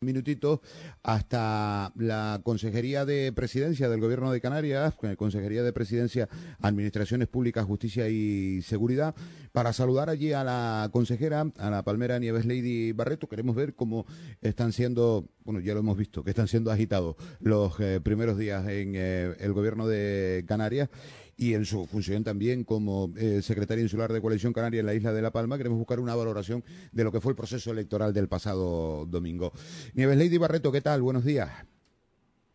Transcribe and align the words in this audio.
Minutito 0.00 0.60
hasta 1.02 1.90
la 1.96 2.40
Consejería 2.42 3.06
de 3.06 3.32
Presidencia 3.32 3.88
del 3.88 4.00
Gobierno 4.00 4.30
de 4.30 4.42
Canarias, 4.42 4.94
Consejería 5.16 5.62
de 5.62 5.72
Presidencia, 5.72 6.28
Administraciones 6.60 7.28
Públicas, 7.28 7.64
Justicia 7.64 8.06
y 8.10 8.60
Seguridad, 8.60 9.14
para 9.52 9.72
saludar 9.72 10.10
allí 10.10 10.34
a 10.34 10.44
la 10.44 10.90
consejera, 10.92 11.50
a 11.56 11.70
la 11.70 11.82
palmera 11.82 12.18
Nieves 12.18 12.44
Lady 12.44 12.92
Barreto. 12.92 13.26
Queremos 13.26 13.56
ver 13.56 13.74
cómo 13.74 14.04
están 14.42 14.72
siendo, 14.72 15.30
bueno, 15.44 15.60
ya 15.60 15.72
lo 15.72 15.80
hemos 15.80 15.96
visto, 15.96 16.22
que 16.22 16.30
están 16.30 16.48
siendo 16.48 16.70
agitados 16.70 17.16
los 17.40 17.80
eh, 17.80 18.00
primeros 18.02 18.36
días 18.36 18.68
en 18.68 18.92
eh, 18.96 19.34
el 19.38 19.54
Gobierno 19.54 19.86
de 19.86 20.44
Canarias 20.46 20.90
y 21.36 21.54
en 21.54 21.64
su 21.64 21.86
función 21.86 22.24
también 22.24 22.64
como 22.64 23.12
eh, 23.16 23.42
secretaria 23.42 23.82
insular 23.82 24.12
de 24.12 24.20
Coalición 24.20 24.52
Canaria 24.52 24.80
en 24.80 24.86
la 24.86 24.94
isla 24.94 25.12
de 25.12 25.22
La 25.22 25.30
Palma, 25.30 25.58
queremos 25.58 25.78
buscar 25.78 26.00
una 26.00 26.14
valoración 26.14 26.64
de 26.92 27.04
lo 27.04 27.12
que 27.12 27.20
fue 27.20 27.32
el 27.32 27.36
proceso 27.36 27.70
electoral 27.70 28.12
del 28.14 28.28
pasado 28.28 29.04
domingo. 29.06 29.52
Nieves 29.94 30.16
Lady 30.16 30.38
Barreto, 30.38 30.72
¿qué 30.72 30.80
tal? 30.80 31.02
Buenos 31.02 31.24
días. 31.24 31.50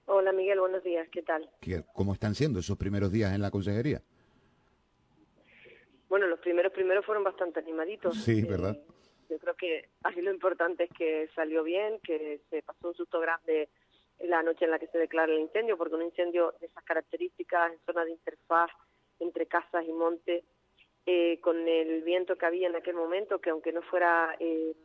Hola 0.05 0.33
Miguel, 0.33 0.59
buenos 0.59 0.83
días, 0.83 1.07
¿qué 1.09 1.21
tal? 1.21 1.49
¿Cómo 1.93 2.13
están 2.13 2.35
siendo 2.35 2.59
esos 2.59 2.77
primeros 2.77 3.11
días 3.11 3.33
en 3.33 3.41
la 3.41 3.51
consejería? 3.51 4.01
Bueno, 6.09 6.27
los 6.27 6.39
primeros 6.39 6.73
primeros 6.73 7.05
fueron 7.05 7.23
bastante 7.23 7.59
animaditos. 7.59 8.21
Sí, 8.21 8.41
¿verdad? 8.41 8.75
Eh, 8.75 8.93
yo 9.29 9.39
creo 9.39 9.55
que 9.55 9.87
así 10.03 10.21
lo 10.21 10.33
importante 10.33 10.83
es 10.83 10.89
que 10.89 11.29
salió 11.33 11.63
bien, 11.63 11.99
que 12.03 12.41
se 12.49 12.61
pasó 12.63 12.89
un 12.89 12.95
susto 12.95 13.21
grande 13.21 13.69
la 14.23 14.43
noche 14.43 14.65
en 14.65 14.71
la 14.71 14.79
que 14.79 14.87
se 14.87 14.97
declara 14.97 15.31
el 15.31 15.39
incendio, 15.39 15.77
porque 15.77 15.95
un 15.95 16.03
incendio 16.03 16.53
de 16.59 16.67
esas 16.67 16.83
características 16.83 17.71
en 17.71 17.79
zona 17.85 18.05
de 18.05 18.11
interfaz 18.11 18.71
entre 19.19 19.45
casas 19.45 19.85
y 19.87 19.93
monte, 19.93 20.43
eh, 21.05 21.39
con 21.41 21.67
el 21.67 22.03
viento 22.03 22.37
que 22.37 22.45
había 22.45 22.67
en 22.67 22.75
aquel 22.75 22.95
momento, 22.95 23.39
que 23.39 23.49
aunque 23.49 23.71
no 23.71 23.81
fuera, 23.81 24.35
eh, 24.39 24.75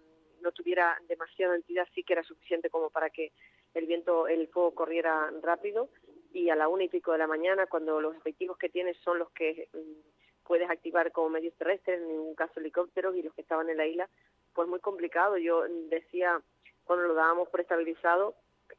no 0.41 0.53
tuviera 0.53 0.99
demasiada 1.09 1.57
entidad, 1.57 1.87
sí 1.95 2.03
que 2.03 2.15
era 2.15 2.23
suficiente 2.23 2.71
como 2.71 2.91
para 2.91 3.11
que 3.11 3.33
el 3.75 3.87
viento, 3.87 4.27
el 4.29 4.49
fuego 4.49 4.75
corriera 4.75 5.31
rápido, 5.43 5.91
y 6.33 6.51
a 6.51 6.57
la 6.57 6.69
una 6.69 6.85
y 6.85 6.89
pico 6.89 7.13
de 7.13 7.19
la 7.19 7.27
mañana, 7.27 7.67
cuando 7.67 8.01
los 8.01 8.17
efectivos 8.17 8.59
que 8.59 8.69
tienes 8.69 8.97
son 8.99 9.19
los 9.19 9.31
que 9.31 9.69
mm, 9.73 10.45
puedes 10.45 10.69
activar 10.71 11.13
como 11.13 11.31
medios 11.31 11.55
terrestres, 11.55 12.01
en 12.01 12.09
ningún 12.09 12.35
caso 12.35 12.61
helicópteros, 12.61 13.17
y 13.17 13.23
los 13.23 13.35
que 13.35 13.43
estaban 13.43 13.69
en 13.69 13.77
la 13.77 13.87
isla, 13.87 14.09
pues 14.55 14.69
muy 14.69 14.81
complicado. 14.81 15.37
Yo 15.37 15.65
decía, 15.89 16.41
cuando 16.85 17.07
lo 17.07 17.15
dábamos 17.15 17.49
por 17.49 17.61
estabilizado, 17.61 18.35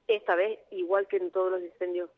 esta 0.08 0.36
vez, 0.36 0.60
igual 0.72 1.08
que 1.08 1.18
en 1.18 1.32
todos 1.32 1.52
los 1.52 1.62
incendios 1.62 2.10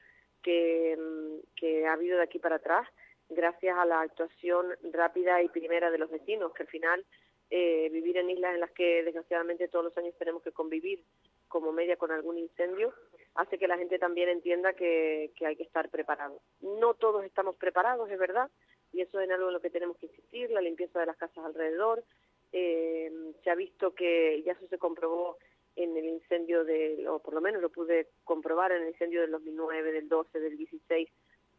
que, 0.41 0.97
mm, 0.97 1.55
que 1.55 1.87
ha 1.87 1.93
habido 1.93 2.17
de 2.17 2.23
aquí 2.23 2.39
para 2.39 2.57
atrás, 2.57 2.87
gracias 3.29 3.77
a 3.77 3.85
la 3.85 4.01
actuación 4.01 4.67
rápida 4.91 5.41
y 5.41 5.49
primera 5.49 5.91
de 5.91 5.97
los 5.97 6.09
vecinos, 6.09 6.53
que 6.53 6.63
al 6.63 6.69
final 6.69 7.05
eh, 7.51 7.89
vivir 7.91 8.17
en 8.17 8.29
islas 8.29 8.53
en 8.53 8.59
las 8.59 8.71
que 8.71 9.03
desgraciadamente 9.03 9.67
todos 9.67 9.85
los 9.85 9.97
años 9.97 10.15
tenemos 10.17 10.43
que 10.43 10.51
convivir 10.51 11.03
como 11.47 11.71
media 11.71 11.97
con 11.97 12.11
algún 12.11 12.37
incendio, 12.37 12.93
hace 13.35 13.57
que 13.57 13.67
la 13.67 13.77
gente 13.77 13.97
también 13.97 14.29
entienda 14.29 14.73
que, 14.73 15.31
que 15.35 15.47
hay 15.47 15.55
que 15.55 15.63
estar 15.63 15.89
preparado. 15.89 16.41
No 16.61 16.93
todos 16.93 17.23
estamos 17.25 17.55
preparados, 17.55 18.09
es 18.11 18.19
verdad, 18.19 18.49
y 18.91 19.01
eso 19.01 19.19
es 19.19 19.29
algo 19.29 19.47
en 19.47 19.53
lo 19.53 19.61
que 19.61 19.69
tenemos 19.71 19.97
que 19.97 20.07
insistir, 20.07 20.51
la 20.51 20.61
limpieza 20.61 20.99
de 20.99 21.07
las 21.07 21.17
casas 21.17 21.43
alrededor. 21.43 22.03
Eh, 22.51 23.11
se 23.43 23.49
ha 23.49 23.55
visto 23.55 23.93
que 23.93 24.41
ya 24.43 24.53
eso 24.53 24.67
se 24.67 24.77
comprobó 24.77 25.37
en 25.75 25.95
el 25.95 26.05
incendio 26.05 26.63
del, 26.63 27.07
o 27.07 27.19
por 27.19 27.33
lo 27.33 27.41
menos 27.41 27.61
lo 27.61 27.69
pude 27.69 28.07
comprobar 28.23 28.71
en 28.71 28.83
el 28.83 28.89
incendio 28.89 29.21
del 29.21 29.31
2009, 29.31 29.91
del 29.91 30.09
12, 30.09 30.39
del 30.39 30.57
16, 30.57 31.09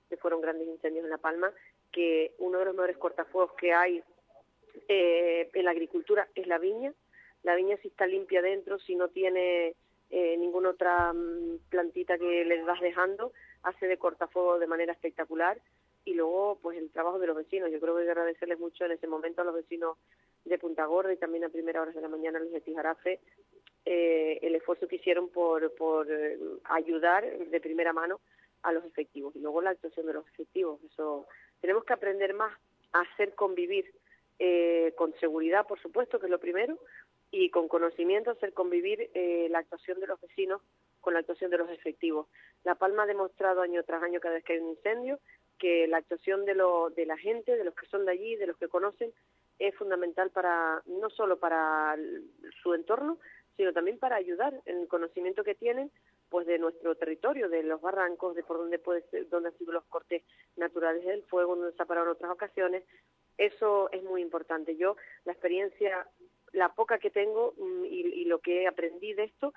que 0.09 0.17
fueron 0.17 0.41
grandes 0.41 0.69
incendios 0.69 1.05
en 1.05 1.11
La 1.11 1.19
Palma, 1.19 1.53
que 1.93 2.35
uno 2.39 2.59
de 2.59 2.67
los 2.67 2.75
mejores 2.75 2.99
cortafuegos 2.99 3.53
que 3.55 3.73
hay 3.73 4.03
eh, 4.89 5.51
en 5.53 5.65
la 5.65 5.71
agricultura 5.71 6.29
es 6.35 6.47
la 6.47 6.59
viña. 6.59 6.93
La 7.43 7.55
viña 7.55 7.77
si 7.79 7.89
está 7.89 8.07
limpia 8.07 8.43
dentro, 8.43 8.79
si 8.79 8.95
no 8.95 9.09
tiene 9.09 9.75
eh, 10.11 10.37
ninguna 10.37 10.71
otra 10.71 11.13
mm, 11.13 11.59
plantita 11.69 12.19
que 12.19 12.45
les 12.45 12.65
vas 12.67 12.81
dejando, 12.81 13.33
hace 13.63 13.87
de 13.87 13.99
cortafuego 13.99 14.59
de 14.59 14.67
manera 14.67 14.93
espectacular. 14.93 15.61
Y 16.05 16.15
luego, 16.15 16.59
pues 16.61 16.79
el 16.79 16.91
trabajo 16.91 17.19
de 17.19 17.27
los 17.27 17.37
vecinos. 17.37 17.71
Yo 17.71 17.81
creo 17.81 17.95
que 17.95 18.01
hay 18.01 18.07
que 18.07 18.13
agradecerles 18.13 18.59
mucho 18.59 18.85
en 18.85 18.93
ese 18.93 19.07
momento 19.07 19.43
a 19.43 19.45
los 19.45 19.55
vecinos 19.55 19.97
de 20.45 20.59
Punta 20.59 20.87
Gorda 20.87 21.13
y 21.13 21.19
también 21.19 21.45
a 21.45 21.51
primera 21.51 21.83
hora 21.83 21.93
de 21.93 22.01
la 22.01 22.09
mañana 22.09 22.39
a 22.39 22.43
los 22.43 22.53
de 22.53 22.61
Tijarafe 22.61 23.21
eh, 23.85 24.39
el 24.43 24.55
esfuerzo 24.55 24.89
que 24.89 24.97
hicieron 24.97 25.29
por, 25.29 25.75
por 25.75 26.11
eh, 26.11 26.39
ayudar 26.65 27.25
de 27.39 27.61
primera 27.61 27.93
mano 27.93 28.21
a 28.63 28.73
los 28.73 28.85
efectivos 28.85 29.35
y 29.35 29.41
luego 29.41 29.63
la 29.63 29.71
actuación 29.71 30.07
de 30.07 30.15
los 30.15 30.27
efectivos. 30.29 30.83
Eso 30.85 31.27
tenemos 31.61 31.85
que 31.85 31.93
aprender 31.93 32.35
más 32.35 32.53
a 32.93 33.01
hacer 33.01 33.35
convivir 33.35 33.93
eh, 34.39 34.93
con 34.97 35.13
seguridad, 35.21 35.67
por 35.67 35.81
supuesto, 35.81 36.19
que 36.19 36.27
es 36.27 36.31
lo 36.31 36.41
primero, 36.41 36.79
y 37.31 37.51
con 37.51 37.69
conocimiento 37.69 38.31
hacer 38.31 38.53
convivir 38.53 39.11
eh, 39.15 39.49
la 39.51 39.59
actuación 39.59 40.01
de 40.01 40.07
los 40.07 40.21
vecinos 40.21 40.63
con 41.01 41.15
la 41.15 41.21
actuación 41.21 41.51
de 41.51 41.59
los 41.59 41.71
efectivos. 41.71 42.27
La 42.65 42.75
Palma 42.75 43.05
ha 43.05 43.07
demostrado 43.07 43.63
año 43.63 43.83
tras 43.85 44.03
año 44.03 44.21
cada 44.21 44.35
vez 44.35 44.45
que 44.45 44.55
hay 44.55 44.59
un 44.59 44.71
incendio 44.71 45.21
que 45.59 45.87
la 45.87 45.99
actuación 45.99 46.47
de, 46.47 46.55
lo, 46.55 46.91
de 46.91 47.05
la 47.07 47.19
gente, 47.19 47.57
de 47.57 47.65
los 47.65 47.75
que 47.75 47.87
son 47.87 48.07
de 48.07 48.13
allí, 48.13 48.37
de 48.37 48.47
los 48.47 48.57
que 48.57 48.69
conocen, 48.69 49.13
es 49.59 49.75
fundamental 49.75 50.31
para 50.31 50.83
no 50.87 51.11
solo 51.11 51.39
para 51.39 51.97
su 52.63 52.73
entorno, 52.73 53.19
sino 53.61 53.75
también 53.75 53.99
para 53.99 54.17
ayudar 54.17 54.59
en 54.65 54.79
el 54.79 54.89
conocimiento 54.89 55.45
que 55.45 55.55
tienen 55.55 55.91
pues 56.31 56.47
de 56.47 56.59
nuestro 56.59 56.95
territorio, 56.95 57.51
de 57.51 57.63
los 57.63 57.79
barrancos, 57.83 58.35
de 58.35 58.43
por 58.43 58.57
dónde 58.57 58.79
puede 58.79 59.03
ser, 59.11 59.29
dónde 59.29 59.51
han 59.51 59.59
sido 59.59 59.73
los 59.73 59.85
cortes 59.85 60.23
naturales 60.57 61.05
del 61.05 61.23
fuego, 61.25 61.57
dónde 61.57 61.77
se 61.77 61.83
ha 61.83 61.85
parado 61.85 62.07
en 62.07 62.13
otras 62.13 62.33
ocasiones. 62.33 62.85
Eso 63.37 63.91
es 63.93 64.03
muy 64.03 64.23
importante. 64.23 64.79
Yo, 64.79 64.97
la 65.27 65.33
experiencia, 65.33 66.09
la 66.53 66.73
poca 66.73 66.97
que 66.97 67.11
tengo 67.11 67.53
mm, 67.59 67.85
y, 67.85 68.25
lo 68.25 68.39
que 68.39 68.67
aprendí 68.67 69.13
de 69.13 69.25
esto 69.25 69.53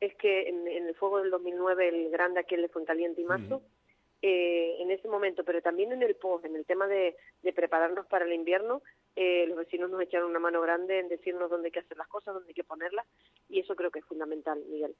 es 0.00 0.14
que 0.14 0.48
en, 0.48 0.66
el 0.66 0.94
fuego 0.94 1.18
del 1.18 1.30
2009, 1.30 1.88
el 1.88 2.10
grande 2.10 2.40
aquel 2.40 2.62
de 2.62 2.68
Fuencaliente 2.68 3.20
y 3.20 3.24
Mazo, 3.24 3.60
eh, 4.22 4.76
en 4.78 4.90
ese 4.92 5.08
momento, 5.08 5.44
pero 5.44 5.60
también 5.60 5.92
en 5.92 6.02
el 6.02 6.14
post, 6.14 6.46
en 6.46 6.56
el 6.56 6.64
tema 6.64 6.86
de, 6.86 7.16
prepararnos 7.54 8.06
para 8.06 8.24
el 8.24 8.32
invierno, 8.32 8.80
eh, 9.16 9.46
los 9.48 9.58
vecinos 9.58 9.90
nos 9.90 10.00
echaron 10.00 10.30
una 10.30 10.38
mano 10.38 10.60
grande 10.60 11.00
en 11.00 11.08
decirnos 11.08 11.50
dónde 11.50 11.68
hay 11.68 11.72
que 11.72 11.80
hacer 11.80 11.96
las 11.96 12.08
cosas, 12.08 12.34
dónde 12.34 12.48
hay 12.48 12.54
que 12.54 12.64
ponerlas, 12.64 13.06
y 13.48 13.60
eso 13.60 13.74
creo 13.74 13.90
que 13.90 13.98
es 13.98 14.04
fundamental, 14.04 14.58
Miguel. 14.70 14.94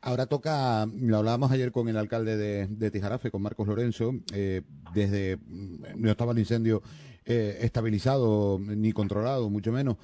Ahora 0.00 0.26
toca, 0.26 0.86
lo 0.86 1.18
hablábamos 1.18 1.50
ayer 1.52 1.72
con 1.72 1.88
el 1.88 1.96
alcalde 1.96 2.36
de, 2.36 2.90
Tijarafe, 2.90 3.30
con 3.30 3.42
Marcos 3.42 3.66
Lorenzo, 3.66 4.12
eh, 4.34 4.62
desde, 4.92 5.36
mm, 5.36 6.00
no 6.00 6.10
estaba 6.10 6.32
el 6.32 6.38
incendio 6.38 6.82
estabilizado 7.24 8.58
ni 8.58 8.92
controlado, 8.92 9.50
mucho 9.50 9.70
menos, 9.70 9.98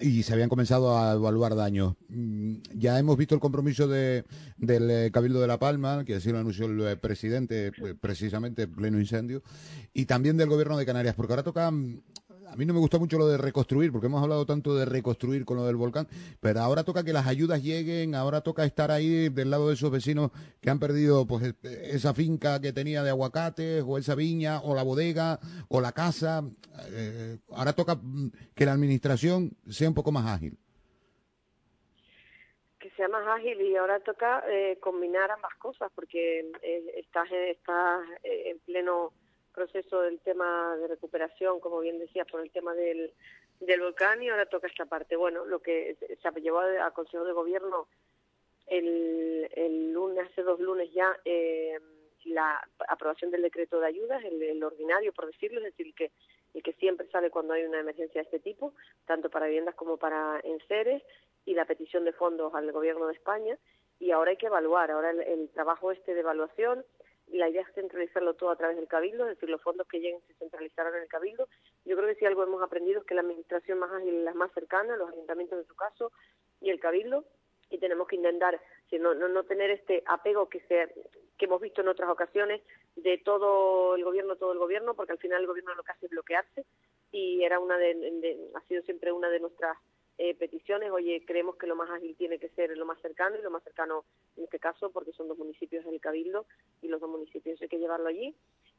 y 0.00 0.22
se 0.22 0.32
habían 0.32 0.48
comenzado 0.48 0.96
a 0.96 1.12
evaluar 1.12 1.54
daños. 1.54 1.94
Mm, 2.08 2.56
ya 2.74 2.98
hemos 2.98 3.16
visto 3.16 3.34
el 3.34 3.40
compromiso 3.40 3.86
de, 3.86 4.24
del 4.56 4.90
eh, 4.90 5.10
Cabildo 5.12 5.40
de 5.40 5.46
La 5.46 5.58
Palma, 5.58 6.04
que 6.04 6.16
así 6.16 6.30
lo 6.30 6.38
anunció 6.38 6.66
el 6.66 6.80
eh, 6.80 6.96
presidente, 6.96 7.72
pues, 7.78 7.94
precisamente 8.00 8.66
pleno 8.66 8.98
incendio, 8.98 9.42
y 9.92 10.06
también 10.06 10.36
del 10.36 10.48
Gobierno 10.48 10.78
de 10.78 10.86
Canarias, 10.86 11.14
porque 11.14 11.32
ahora 11.34 11.42
toca 11.42 11.70
mm, 11.70 12.02
a 12.50 12.56
mí 12.56 12.66
no 12.66 12.74
me 12.74 12.80
gusta 12.80 12.98
mucho 12.98 13.16
lo 13.16 13.28
de 13.28 13.38
reconstruir, 13.38 13.92
porque 13.92 14.08
hemos 14.08 14.22
hablado 14.22 14.44
tanto 14.44 14.74
de 14.74 14.84
reconstruir 14.84 15.44
con 15.44 15.56
lo 15.56 15.66
del 15.66 15.76
volcán, 15.76 16.08
pero 16.40 16.60
ahora 16.60 16.82
toca 16.82 17.04
que 17.04 17.12
las 17.12 17.26
ayudas 17.26 17.62
lleguen, 17.62 18.14
ahora 18.14 18.40
toca 18.40 18.64
estar 18.64 18.90
ahí 18.90 19.28
del 19.28 19.50
lado 19.50 19.68
de 19.68 19.74
esos 19.74 19.90
vecinos 19.90 20.32
que 20.60 20.70
han 20.70 20.80
perdido 20.80 21.26
pues 21.26 21.54
esa 21.62 22.12
finca 22.12 22.60
que 22.60 22.72
tenía 22.72 23.02
de 23.02 23.10
aguacates, 23.10 23.84
o 23.86 23.98
esa 23.98 24.14
viña, 24.14 24.60
o 24.62 24.74
la 24.74 24.82
bodega, 24.82 25.38
o 25.68 25.80
la 25.80 25.92
casa. 25.92 26.42
Eh, 26.92 27.38
ahora 27.52 27.72
toca 27.72 27.94
mm, 27.94 28.30
que 28.54 28.66
la 28.66 28.72
administración 28.72 29.52
sea 29.68 29.88
un 29.88 29.94
poco 29.94 30.10
más 30.10 30.26
ágil. 30.26 30.58
Que 32.80 32.90
sea 32.90 33.08
más 33.08 33.26
ágil 33.28 33.60
y 33.60 33.76
ahora 33.76 34.00
toca 34.00 34.42
eh, 34.48 34.78
combinar 34.80 35.30
ambas 35.30 35.54
cosas, 35.56 35.92
porque 35.94 36.50
eh, 36.62 36.94
estás, 36.96 37.30
estás 37.30 38.00
en 38.24 38.58
pleno 38.60 39.12
proceso 39.52 40.00
del 40.02 40.20
tema 40.20 40.76
de 40.76 40.88
recuperación, 40.88 41.60
como 41.60 41.80
bien 41.80 41.98
decía, 41.98 42.24
por 42.24 42.40
el 42.40 42.50
tema 42.50 42.74
del, 42.74 43.12
del 43.60 43.80
volcán 43.80 44.22
y 44.22 44.28
ahora 44.28 44.46
toca 44.46 44.66
esta 44.66 44.86
parte. 44.86 45.16
Bueno, 45.16 45.44
lo 45.44 45.60
que 45.60 45.96
se 46.22 46.40
llevó 46.40 46.60
a 46.60 46.90
Consejo 46.92 47.24
de 47.24 47.32
Gobierno 47.32 47.88
el, 48.66 49.48
el 49.54 49.92
lunes, 49.92 50.26
hace 50.30 50.42
dos 50.42 50.60
lunes 50.60 50.92
ya, 50.92 51.18
eh, 51.24 51.78
la 52.24 52.60
aprobación 52.88 53.30
del 53.30 53.42
decreto 53.42 53.80
de 53.80 53.86
ayudas, 53.86 54.22
el, 54.24 54.62
ordinario, 54.62 55.12
por 55.12 55.26
decirlo, 55.26 55.58
es 55.58 55.64
decir, 55.64 55.94
que, 55.94 56.12
el 56.54 56.62
que 56.62 56.72
siempre 56.74 57.08
sale 57.08 57.30
cuando 57.30 57.54
hay 57.54 57.64
una 57.64 57.80
emergencia 57.80 58.20
de 58.20 58.26
este 58.26 58.38
tipo, 58.38 58.74
tanto 59.06 59.30
para 59.30 59.46
viviendas 59.46 59.74
como 59.74 59.96
para 59.96 60.40
enseres, 60.44 61.02
y 61.46 61.54
la 61.54 61.64
petición 61.64 62.04
de 62.04 62.12
fondos 62.12 62.54
al 62.54 62.70
Gobierno 62.70 63.06
de 63.06 63.14
España 63.14 63.58
y 64.00 64.10
ahora 64.12 64.30
hay 64.30 64.36
que 64.38 64.46
evaluar, 64.46 64.90
ahora 64.90 65.10
el, 65.10 65.50
trabajo 65.50 65.92
este 65.92 66.14
de 66.14 66.20
evaluación, 66.20 66.84
la 67.32 67.48
idea 67.48 67.62
es 67.62 67.74
centralizarlo 67.74 68.34
todo 68.34 68.50
a 68.50 68.56
través 68.56 68.76
del 68.76 68.88
Cabildo, 68.88 69.24
es 69.24 69.36
decir, 69.36 69.48
los 69.48 69.62
fondos 69.62 69.86
que 69.86 70.00
lleguen 70.00 70.20
se 70.26 70.34
centralizarán 70.34 70.94
en 70.94 71.02
el 71.02 71.08
Cabildo. 71.08 71.48
Yo 71.84 71.96
creo 71.96 72.08
que 72.08 72.16
si 72.16 72.26
algo 72.26 72.42
hemos 72.42 72.62
aprendido 72.62 73.00
es 73.00 73.06
que 73.06 73.14
la 73.14 73.20
administración 73.22 73.78
más 73.78 73.92
ágil 73.92 74.24
la 74.24 74.34
más 74.34 74.52
cercana, 74.52 74.96
los 74.96 75.10
ayuntamientos 75.10 75.58
en 75.58 75.66
su 75.66 75.74
caso, 75.74 76.12
y 76.60 76.70
el 76.70 76.80
Cabildo, 76.80 77.24
y 77.70 77.78
tenemos 77.78 78.08
que 78.08 78.16
intentar 78.16 78.60
no, 78.98 79.14
no, 79.14 79.28
no 79.28 79.44
tener 79.44 79.70
este 79.70 80.02
apego 80.06 80.48
que 80.48 80.60
se 80.62 80.92
que 81.38 81.46
hemos 81.46 81.60
visto 81.60 81.80
en 81.80 81.88
otras 81.88 82.10
ocasiones 82.10 82.60
de 82.96 83.18
todo 83.18 83.94
el 83.94 84.04
gobierno 84.04 84.36
todo 84.36 84.52
el 84.52 84.58
gobierno 84.58 84.94
porque 84.94 85.12
al 85.12 85.18
final 85.18 85.40
el 85.40 85.46
gobierno 85.46 85.74
lo 85.74 85.82
que 85.82 85.92
hace 85.92 86.06
es 86.06 86.10
bloquearse 86.10 86.66
y 87.12 87.42
era 87.42 87.58
una 87.58 87.78
de, 87.78 88.50
ha 88.54 88.60
sido 88.66 88.82
siempre 88.82 89.12
una 89.12 89.30
de 89.30 89.40
nuestras 89.40 89.76
eh, 90.22 90.34
peticiones 90.34 90.90
oye 90.90 91.24
creemos 91.26 91.56
que 91.56 91.66
lo 91.66 91.76
más 91.76 91.88
ágil 91.88 92.14
tiene 92.14 92.38
que 92.38 92.50
ser 92.50 92.76
lo 92.76 92.84
más 92.84 93.00
cercano 93.00 93.38
y 93.38 93.42
lo 93.42 93.50
más 93.50 93.64
cercano 93.64 94.04
en 94.36 94.44
este 94.44 94.58
caso 94.58 94.90
porque 94.90 95.12
son 95.12 95.28
dos 95.28 95.38
municipios 95.38 95.82
del 95.86 95.98
cabildo 95.98 96.44
y 96.82 96.88
los 96.88 97.00
dos 97.00 97.08
municipios 97.08 97.60
hay 97.62 97.68
que 97.68 97.78
llevarlo 97.78 98.08
allí 98.08 98.34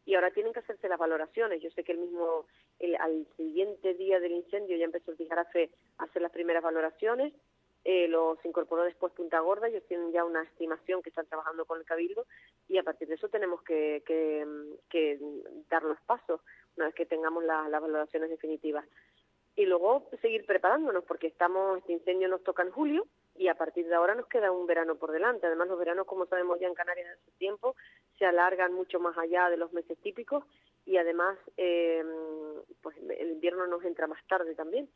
y 0.06 0.14
ahora 0.14 0.30
tienen 0.32 0.54
que 0.54 0.60
hacerse 0.60 0.88
las 0.88 1.00
valoraciones. 1.00 1.62
Yo 1.62 1.70
sé 1.72 1.84
que 1.84 1.92
el 1.92 2.00
mismo, 2.00 2.46
el, 2.80 2.96
al 2.96 3.28
siguiente 3.38 3.94
día 3.94 4.20
del 4.20 4.32
incendio 4.34 4.78
ya 4.78 4.86
empezó 4.86 5.12
el 5.12 5.18
Tijarafe 5.18 5.70
a 5.98 6.06
hacer 6.06 6.22
las 6.22 6.32
primeras 6.32 6.64
valoraciones, 6.64 7.34
eh, 7.84 8.08
los 8.08 8.44
incorporó 8.46 8.84
después 8.84 9.12
Punta 9.14 9.40
Gorda, 9.40 9.68
ellos 9.68 9.84
tienen 9.88 10.12
ya 10.12 10.24
una 10.24 10.44
estimación 10.44 11.02
que 11.02 11.10
están 11.10 11.26
trabajando 11.26 11.66
con 11.66 11.80
el 11.80 11.86
Cabildo 11.86 12.28
y 12.68 12.78
a 12.78 12.84
partir 12.84 13.08
de 13.08 13.16
eso 13.16 13.30
tenemos 13.30 13.64
que, 13.64 14.04
que, 14.06 15.20
dar 15.70 15.84
los 15.84 16.00
pasos 16.02 16.42
una 16.78 16.86
vez 16.86 16.96
que 16.96 17.06
tengamos 17.08 17.44
las 17.44 17.70
valoraciones 17.72 18.30
definitivas. 18.30 18.86
Y 19.62 19.66
luego 19.66 20.10
seguir 20.22 20.46
preparándonos 20.46 21.04
porque 21.04 21.28
estamos, 21.28 21.78
este 21.78 21.94
incendio 21.94 22.28
nos 22.28 22.44
toca 22.44 22.63
en 22.63 22.72
julio 22.72 23.06
y 23.36 23.48
a 23.48 23.56
partir 23.56 23.88
de 23.88 23.94
ahora 23.94 24.16
nos 24.16 24.28
queda 24.28 24.52
un 24.52 24.66
verano 24.66 24.96
por 24.96 25.12
delante. 25.12 25.46
Además 25.46 25.68
los 25.68 25.78
veranos, 25.78 26.08
como 26.08 26.25
sabemos 26.25 26.60
ya 26.60 26.68
en 26.68 26.74
Canarias 26.74 27.06
en 27.08 27.13
ese 27.13 27.38
tiempo, 27.38 27.75
se 28.18 28.25
alargan 28.25 28.74
mucho 28.74 29.00
más 29.00 29.16
allá 29.18 29.50
de 29.50 29.58
los 29.58 29.72
meses 29.72 30.00
típicos 30.00 30.44
y 30.86 30.98
además 30.98 31.38
eh, 31.58 32.04
pues 32.81 32.98
el 32.98 33.31
invierno 33.34 33.68
nos 33.68 33.84
entra 33.84 34.08
más 34.08 34.25
tarde 34.28 34.56
también 34.56 34.90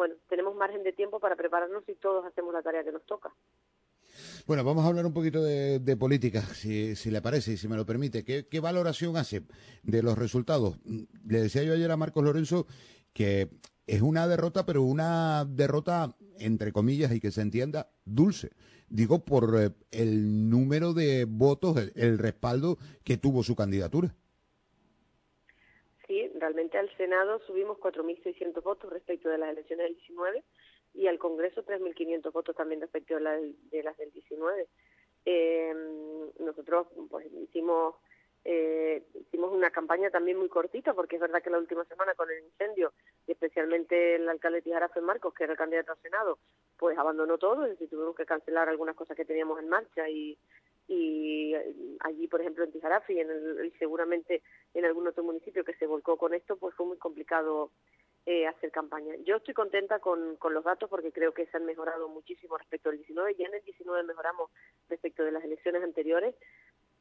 bueno, 0.00 0.14
tenemos 0.30 0.56
margen 0.56 0.82
de 0.82 0.94
tiempo 0.94 1.20
para 1.20 1.36
prepararnos 1.36 1.86
y 1.86 1.94
todos 1.96 2.24
hacemos 2.24 2.54
la 2.54 2.62
tarea 2.62 2.82
que 2.82 2.90
nos 2.90 3.04
toca. 3.04 3.30
Bueno, 4.46 4.64
vamos 4.64 4.82
a 4.82 4.88
hablar 4.88 5.04
un 5.04 5.12
poquito 5.12 5.42
de, 5.42 5.96
política, 5.98 6.40
si, 6.40 6.94
le 7.10 7.20
parece 7.20 7.52
y 7.52 7.56
si 7.58 7.68
me 7.68 7.76
lo 7.76 7.84
permite. 7.84 8.24
¿Qué, 8.24 8.60
valoración 8.60 9.18
hace 9.18 9.42
de 9.82 10.02
los 10.02 10.16
resultados? 10.16 10.78
Le 11.26 11.40
decía 11.42 11.62
yo 11.64 11.74
ayer 11.74 11.90
a 11.90 11.98
Marcos 11.98 12.24
Lorenzo 12.24 12.66
que 13.12 13.50
es 13.94 14.02
una 14.02 14.28
derrota, 14.28 14.64
pero 14.66 14.82
una 14.82 15.44
derrota, 15.44 16.16
entre 16.38 16.72
comillas, 16.72 17.12
y 17.12 17.20
que 17.20 17.30
se 17.30 17.42
entienda, 17.42 17.90
dulce. 18.04 18.50
Digo, 18.88 19.24
por 19.24 19.54
eh, 19.58 19.70
el 19.90 20.50
número 20.50 20.92
de 20.94 21.26
votos, 21.28 21.76
el 21.94 22.18
respaldo 22.18 22.78
que 23.04 23.16
tuvo 23.16 23.42
su 23.42 23.54
candidatura 23.54 24.14
sí, 26.10 26.28
realmente 26.40 26.76
al 26.76 26.90
Senado 26.96 27.38
subimos 27.46 27.78
4.600 27.78 28.60
votos 28.64 28.92
respecto 28.92 29.28
de 29.28 29.38
las 29.38 29.50
elecciones 29.50 29.86
del 29.86 29.94
19 29.94 30.42
y 30.94 31.06
al 31.06 31.20
Congreso 31.20 31.64
3.500 31.64 32.32
votos 32.32 32.56
también 32.56 32.80
respecto 32.80 33.14
de, 33.14 33.20
las 33.20 33.96
del 33.96 34.10
19. 34.10 34.66
Eh, 35.24 35.72
nosotros 36.40 36.88
pues 37.08 37.28
hicimos 37.32 37.94
eh, 38.44 39.02
hicimos 39.14 39.52
una 39.52 39.70
campaña 39.70 40.10
también 40.10 40.38
muy 40.38 40.48
cortita 40.48 40.94
porque 40.94 41.16
es 41.16 41.22
verdad 41.22 41.42
que 41.42 41.50
la 41.50 41.58
última 41.58 41.84
semana 41.84 42.14
con 42.14 42.30
el 42.30 42.42
incendio 42.44 42.92
y 43.26 43.32
especialmente 43.32 44.14
el 44.16 44.28
alcalde 44.28 44.62
Tijarafe 44.62 45.00
Marcos 45.00 45.34
que 45.34 45.44
era 45.44 45.52
el 45.52 45.58
candidato 45.58 45.92
al 45.92 46.00
Senado 46.00 46.38
pues 46.78 46.96
abandonó 46.96 47.36
todo 47.36 47.64
es 47.64 47.72
decir 47.72 47.90
tuvimos 47.90 48.16
que 48.16 48.24
cancelar 48.24 48.68
algunas 48.68 48.96
cosas 48.96 49.16
que 49.16 49.26
teníamos 49.26 49.58
en 49.60 49.68
marcha 49.68 50.08
y 50.08 50.38
y 50.92 51.54
eh, 51.54 51.72
allí, 52.00 52.26
por 52.26 52.40
ejemplo, 52.40 52.64
en 52.64 52.72
Tijarafe 52.72 53.12
y, 53.12 53.20
y 53.20 53.70
seguramente 53.78 54.42
en 54.74 54.84
algún 54.84 55.06
otro 55.06 55.22
municipio 55.22 55.62
que 55.62 55.74
se 55.74 55.86
volcó 55.86 56.16
con 56.16 56.34
esto, 56.34 56.56
pues 56.56 56.74
fue 56.74 56.84
muy 56.84 56.96
complicado 56.96 57.70
eh, 58.26 58.46
hacer 58.46 58.70
campaña. 58.70 59.14
Yo 59.24 59.36
estoy 59.36 59.54
contenta 59.54 59.98
con, 60.00 60.36
con 60.36 60.52
los 60.52 60.64
datos 60.64 60.90
porque 60.90 61.10
creo 61.10 61.32
que 61.32 61.46
se 61.46 61.56
han 61.56 61.64
mejorado 61.64 62.08
muchísimo 62.08 62.58
respecto 62.58 62.90
al 62.90 62.96
19. 62.96 63.34
Ya 63.36 63.46
en 63.46 63.54
el 63.54 63.62
19 63.62 64.02
mejoramos 64.02 64.50
respecto 64.88 65.24
de 65.24 65.32
las 65.32 65.42
elecciones 65.44 65.82
anteriores 65.82 66.34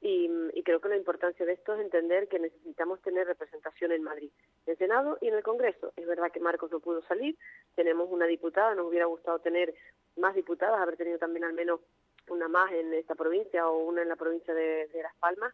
y, 0.01 0.29
y, 0.53 0.63
creo 0.63 0.79
que 0.79 0.87
la 0.87 0.95
importancia 0.95 1.45
de 1.45 1.53
esto 1.53 1.73
es 1.73 1.81
entender 1.81 2.29
que 2.29 2.39
necesitamos 2.39 3.01
tener 3.01 3.27
representación 3.27 3.91
en 3.91 4.03
Madrid, 4.03 4.31
en 4.65 4.71
el 4.71 4.77
Senado 4.77 5.17
y 5.19 5.27
en 5.27 5.35
el 5.35 5.43
Congreso. 5.43 5.91
Es 5.97 6.07
verdad 6.07 6.31
que 6.31 6.39
Marcos 6.39 6.71
no 6.71 6.79
pudo 6.79 7.01
salir, 7.01 7.37
tenemos 7.75 8.07
una 8.09 8.25
diputada, 8.25 8.75
nos 8.75 8.87
hubiera 8.87 9.05
gustado 9.05 9.39
tener 9.39 9.73
más 10.15 10.35
diputadas, 10.35 10.79
haber 10.79 10.95
tenido 10.95 11.17
también 11.17 11.43
al 11.43 11.53
menos 11.53 11.81
una 12.29 12.47
más 12.47 12.71
en 12.71 12.93
esta 12.93 13.15
provincia 13.15 13.67
o 13.67 13.79
una 13.79 14.01
en 14.01 14.07
la 14.07 14.15
provincia 14.15 14.53
de, 14.53 14.87
Las 15.01 15.15
Palmas. 15.15 15.53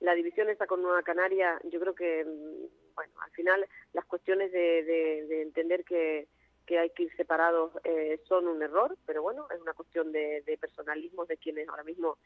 La 0.00 0.14
división 0.14 0.50
está 0.50 0.66
con 0.66 0.82
Nueva 0.82 1.02
Canaria, 1.02 1.58
yo 1.64 1.80
creo 1.80 1.94
que, 1.94 2.24
mm, 2.24 2.94
bueno, 2.94 3.12
al 3.22 3.30
final 3.30 3.66
las 3.94 4.04
cuestiones 4.04 4.52
de, 4.52 5.42
entender 5.42 5.84
que, 5.84 6.28
que 6.66 6.78
hay 6.78 6.90
que 6.90 7.04
ir 7.04 7.16
separados 7.16 7.72
eh, 7.84 8.20
son 8.24 8.48
un 8.48 8.62
error, 8.62 8.96
pero 9.06 9.22
bueno, 9.22 9.46
es 9.54 9.60
una 9.60 9.72
cuestión 9.72 10.12
de, 10.12 10.42
de 10.42 10.58
personalismo 10.58 11.24
de 11.24 11.38
quienes 11.38 11.68
ahora 11.68 11.84
mismo 11.84 12.18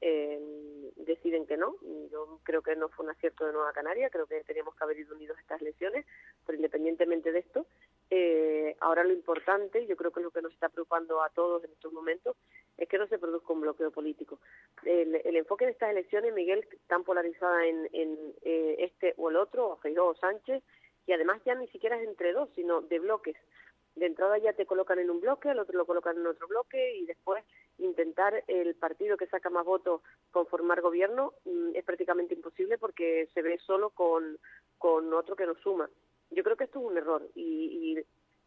eh, 0.00 0.40
deciden 0.96 1.46
que 1.46 1.56
no. 1.56 1.74
Yo 2.10 2.40
creo 2.42 2.62
que 2.62 2.76
no 2.76 2.88
fue 2.88 3.04
un 3.04 3.10
acierto 3.10 3.46
de 3.46 3.52
Nueva 3.52 3.72
Canaria, 3.72 4.10
creo 4.10 4.26
que 4.26 4.44
teníamos 4.44 4.74
que 4.74 4.84
haber 4.84 4.98
ido 4.98 5.14
unidos 5.14 5.38
estas 5.38 5.60
elecciones, 5.60 6.06
pero 6.46 6.56
independientemente 6.56 7.32
de 7.32 7.40
esto, 7.40 7.66
eh, 8.10 8.76
ahora 8.80 9.04
lo 9.04 9.12
importante, 9.12 9.86
yo 9.86 9.96
creo 9.96 10.10
que 10.10 10.20
lo 10.20 10.30
que 10.30 10.42
nos 10.42 10.52
está 10.52 10.68
preocupando 10.68 11.22
a 11.22 11.30
todos 11.30 11.64
en 11.64 11.72
estos 11.72 11.92
momentos, 11.92 12.36
es 12.76 12.88
que 12.88 12.98
no 12.98 13.08
se 13.08 13.18
produzca 13.18 13.52
un 13.52 13.60
bloqueo 13.62 13.90
político. 13.90 14.38
El, 14.84 15.14
enfoque 15.36 15.64
de 15.64 15.72
estas 15.72 15.90
elecciones, 15.90 16.32
Miguel, 16.32 16.66
tan 16.86 17.02
polarizada 17.02 17.66
en, 17.66 17.88
en 17.92 18.16
eh, 18.42 18.76
este 18.78 19.14
o 19.16 19.30
el 19.30 19.36
otro, 19.36 19.70
o 19.70 19.76
Feijóo 19.76 20.10
o 20.10 20.14
Sánchez, 20.14 20.62
y 21.06 21.12
además 21.12 21.42
ya 21.44 21.54
ni 21.54 21.66
siquiera 21.68 22.00
es 22.00 22.06
entre 22.06 22.32
dos, 22.32 22.48
sino 22.54 22.82
de 22.82 22.98
bloques. 22.98 23.36
De 23.98 24.06
entrada 24.06 24.38
ya 24.38 24.52
te 24.52 24.64
colocan 24.64 25.00
en 25.00 25.10
un 25.10 25.20
bloque, 25.20 25.48
al 25.48 25.58
otro 25.58 25.76
lo 25.76 25.84
colocan 25.84 26.16
en 26.16 26.26
otro 26.26 26.46
bloque 26.46 26.96
y 26.96 27.04
después 27.04 27.44
intentar 27.78 28.44
el 28.46 28.74
partido 28.76 29.16
que 29.16 29.26
saca 29.26 29.50
más 29.50 29.64
votos 29.64 30.02
conformar 30.30 30.80
gobierno 30.80 31.34
mm, 31.44 31.74
es 31.74 31.84
prácticamente 31.84 32.34
imposible 32.34 32.78
porque 32.78 33.28
se 33.34 33.42
ve 33.42 33.58
solo 33.58 33.90
con, 33.90 34.38
con 34.78 35.12
otro 35.12 35.34
que 35.34 35.46
nos 35.46 35.58
suma. 35.58 35.90
Yo 36.30 36.44
creo 36.44 36.56
que 36.56 36.64
esto 36.64 36.78
es 36.78 36.84
un 36.84 36.96
error 36.96 37.26
y, 37.34 37.96
y 37.98 38.04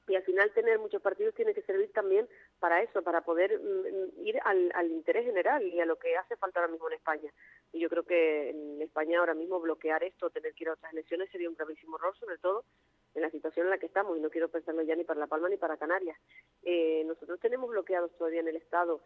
y 0.07 0.15
al 0.15 0.24
final 0.24 0.51
tener 0.51 0.80
muchos 0.80 1.01
partidos 1.01 1.33
tiene 1.36 1.53
que 1.53 1.62
servir 1.62 1.92
también 1.94 2.27
para 2.59 2.81
eso, 2.81 3.01
para 3.01 3.21
poder 3.21 3.59
mm, 3.59 4.25
ir 4.25 4.39
al, 4.44 4.71
al, 4.75 4.92
interés 4.92 5.25
general 5.25 5.63
y 5.63 5.80
a 5.80 5.86
lo 5.86 5.98
que 5.98 6.18
hace 6.18 6.36
falta 6.36 6.59
ahora 6.59 6.72
mismo 6.72 6.88
en 6.88 6.96
España. 6.96 7.31
Y 7.72 7.79
yo 7.79 7.89
creo 7.89 8.03
que 8.03 8.50
en 8.50 8.81
España 8.81 9.20
ahora 9.20 9.34
mismo 9.34 9.60
bloquear 9.60 10.03
esto, 10.03 10.29
tener 10.29 10.53
que 10.53 10.63
ir 10.63 10.70
a 10.70 10.74
otras 10.74 10.91
elecciones 10.91 11.29
sería 11.31 11.50
un 11.50 11.55
gravísimo 11.55 11.98
error, 11.98 12.17
sobre 12.17 12.38
todo 12.39 12.65
en 13.13 13.22
la 13.22 13.30
situación 13.30 13.65
en 13.65 13.72
la 13.72 13.77
que 13.77 13.86
estamos, 13.88 14.18
y 14.18 14.22
no 14.22 14.30
quiero 14.30 14.50
pensarlo 14.50 14.82
ya 14.84 14.96
ni 14.96 15.03
para 15.03 15.20
La 15.20 15.27
Palma 15.27 15.50
ni 15.50 15.58
para 15.58 15.77
Canarias. 15.77 16.18
Eh, 16.63 17.03
nosotros 17.06 17.39
tenemos 17.39 17.70
bloqueados 17.70 18.12
todavía 18.18 18.41
en 18.41 18.48
el 18.48 18.56
Estado 18.56 19.01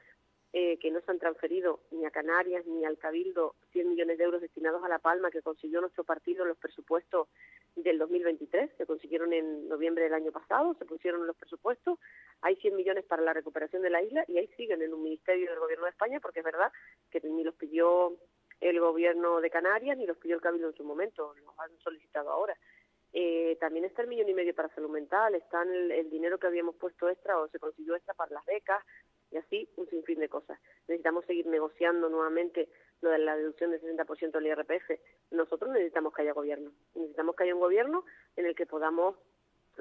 eh, 0.58 0.78
que 0.80 0.90
no 0.90 1.02
se 1.02 1.12
han 1.12 1.20
transferido 1.20 1.82
ni 1.92 2.06
a 2.06 2.12
Canarias 2.12 2.66
ni 2.66 2.86
al 2.86 2.98
Cabildo 2.98 3.56
100 3.74 3.90
millones 3.90 4.18
de 4.18 4.24
euros 4.24 4.40
destinados 4.40 4.82
a 4.86 4.88
La 4.88 5.00
Palma 5.00 5.30
que 5.30 5.42
consiguió 5.42 5.82
nuestro 5.82 6.06
partido 6.06 6.44
en 6.44 6.48
los 6.48 6.58
presupuestos 6.58 7.28
del 7.76 7.98
2023, 7.98 8.72
se 8.78 8.86
consiguieron 8.86 9.34
en 9.34 9.68
noviembre 9.68 10.06
del 10.06 10.14
año 10.14 10.32
pasado, 10.32 10.74
se 10.76 10.86
pusieron 10.86 11.28
los 11.28 11.36
presupuestos, 11.36 12.00
hay 12.40 12.56
100 12.56 12.74
millones 12.74 13.04
para 13.04 13.22
la 13.22 13.34
recuperación 13.34 13.82
de 13.82 13.90
la 13.90 14.02
isla 14.02 14.24
y 14.30 14.38
ahí 14.38 14.48
siguen 14.56 14.82
en 14.82 14.94
un 14.94 15.04
ministerio 15.04 15.50
del 15.50 15.60
Gobierno 15.60 15.86
de 15.86 15.92
España 15.92 16.22
porque 16.22 16.40
es 16.40 16.46
verdad 16.46 16.72
que 17.12 17.20
ni 17.20 17.44
los 17.44 17.56
pidió 17.56 18.16
el 18.62 18.80
Gobierno 18.80 19.42
de 19.42 19.50
Canarias 19.50 19.98
ni 19.98 20.06
los 20.06 20.16
pidió 20.16 20.36
el 20.36 20.42
Cabildo 20.42 20.70
en 20.70 20.76
su 20.76 20.86
momento, 20.86 21.34
los 21.44 21.60
han 21.60 21.78
solicitado 21.80 22.30
ahora. 22.30 22.56
Eh, 23.18 23.56
también 23.62 23.86
está 23.86 24.02
el 24.02 24.10
millón 24.10 24.28
y 24.28 24.34
medio 24.34 24.54
para 24.54 24.68
salud 24.76 24.90
mental, 24.90 25.36
está 25.36 25.62
el, 25.62 25.90
el, 25.90 26.10
dinero 26.10 26.38
que 26.38 26.48
habíamos 26.48 26.76
puesto 26.76 27.08
extra 27.08 27.40
o 27.40 27.48
se 27.48 27.60
consiguió 27.60 27.96
extra 27.96 28.14
para 28.14 28.34
las 28.34 28.46
becas, 28.46 28.84
y 29.32 29.38
así 29.38 29.70
un 29.78 29.88
sinfín 29.90 30.20
de 30.20 30.28
cosas. 30.28 30.60
Necesitamos 30.90 31.24
seguir 31.24 31.46
negociando 31.48 32.10
nuevamente 32.10 32.68
lo 33.00 33.12
de 33.12 33.20
la 33.20 33.38
deducción 33.38 33.72
del 33.72 33.82
60% 33.82 34.32
del 34.32 34.48
IRPF. 34.48 35.00
Nosotros 35.32 35.72
necesitamos 35.72 36.14
que 36.14 36.24
haya 36.24 36.34
gobierno. 36.34 36.74
Necesitamos 36.94 37.38
que 37.38 37.44
haya 37.44 37.56
un 37.56 37.62
gobierno 37.62 38.04
en 38.36 38.48
el 38.48 38.54
que 38.54 38.66
podamos 38.66 39.16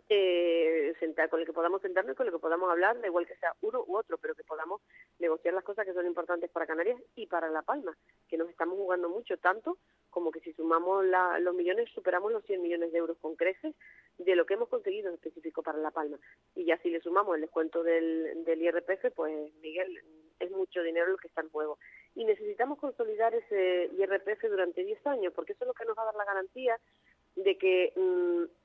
eh, 0.09 0.95
sentar, 1.01 1.29
con 1.29 1.41
el 1.41 1.47
que 1.47 1.53
podamos 1.53 1.83
sentarnos 1.83 2.15
y 2.15 2.17
con 2.17 2.27
el 2.27 2.33
que 2.33 2.39
podamos 2.39 2.71
hablar, 2.71 3.01
da 3.01 3.07
igual 3.07 3.27
que 3.27 3.37
sea 3.37 3.55
uno 3.63 3.85
u 3.87 3.97
otro, 3.97 4.19
pero 4.19 4.35
que 4.35 4.45
podamos 4.45 4.81
negociar 5.19 5.55
las 5.55 5.65
cosas 5.65 5.87
que 5.87 5.93
son 5.93 6.07
importantes 6.07 6.51
para 6.51 6.67
Canarias 6.67 7.01
y 7.15 7.27
para 7.27 7.49
La 7.49 7.63
Palma, 7.63 7.97
que 8.29 8.37
nos 8.37 8.49
estamos 8.49 8.77
jugando 8.77 9.09
mucho, 9.09 9.39
tanto 9.39 9.79
como 10.15 10.31
que 10.31 10.39
si 10.39 10.53
sumamos 10.53 11.05
los 11.41 11.55
millones, 11.57 11.91
superamos 11.93 12.31
los 12.31 12.45
100 12.45 12.63
millones 12.63 12.93
de 12.93 12.99
euros 12.99 13.19
con 13.21 13.35
creces 13.35 13.75
de 14.17 14.37
lo 14.37 14.47
que 14.47 14.55
hemos 14.55 14.69
conseguido 14.69 15.09
en 15.09 15.17
específico 15.17 15.61
para 15.61 15.79
La 15.79 15.91
Palma. 15.91 16.21
Y 16.55 16.67
ya 16.67 16.79
si 16.79 16.89
le 16.89 17.01
sumamos 17.01 17.35
el 17.35 17.41
descuento 17.41 17.83
del, 17.83 18.45
del 18.45 18.63
IRPF, 18.63 19.13
pues 19.17 19.53
Miguel, 19.61 20.01
es 20.39 20.53
mucho 20.53 20.85
dinero 20.85 21.09
lo 21.09 21.17
que 21.17 21.27
está 21.27 21.41
en 21.41 21.51
juego. 21.51 21.79
Y 22.15 22.25
necesitamos 22.25 22.79
consolidar 22.79 23.35
ese 23.35 23.91
IRPF 23.99 24.45
durante 24.49 24.85
10 24.85 25.05
años, 25.09 25.33
porque 25.35 25.55
eso 25.55 25.65
es 25.65 25.69
lo 25.69 25.75
que 25.75 25.85
nos 25.85 25.99
va 25.99 26.03
a 26.03 26.07
dar 26.07 26.15
la 26.15 26.25
garantía 26.25 26.79
de 27.35 27.59
que 27.59 27.93
mm, 27.97 28.64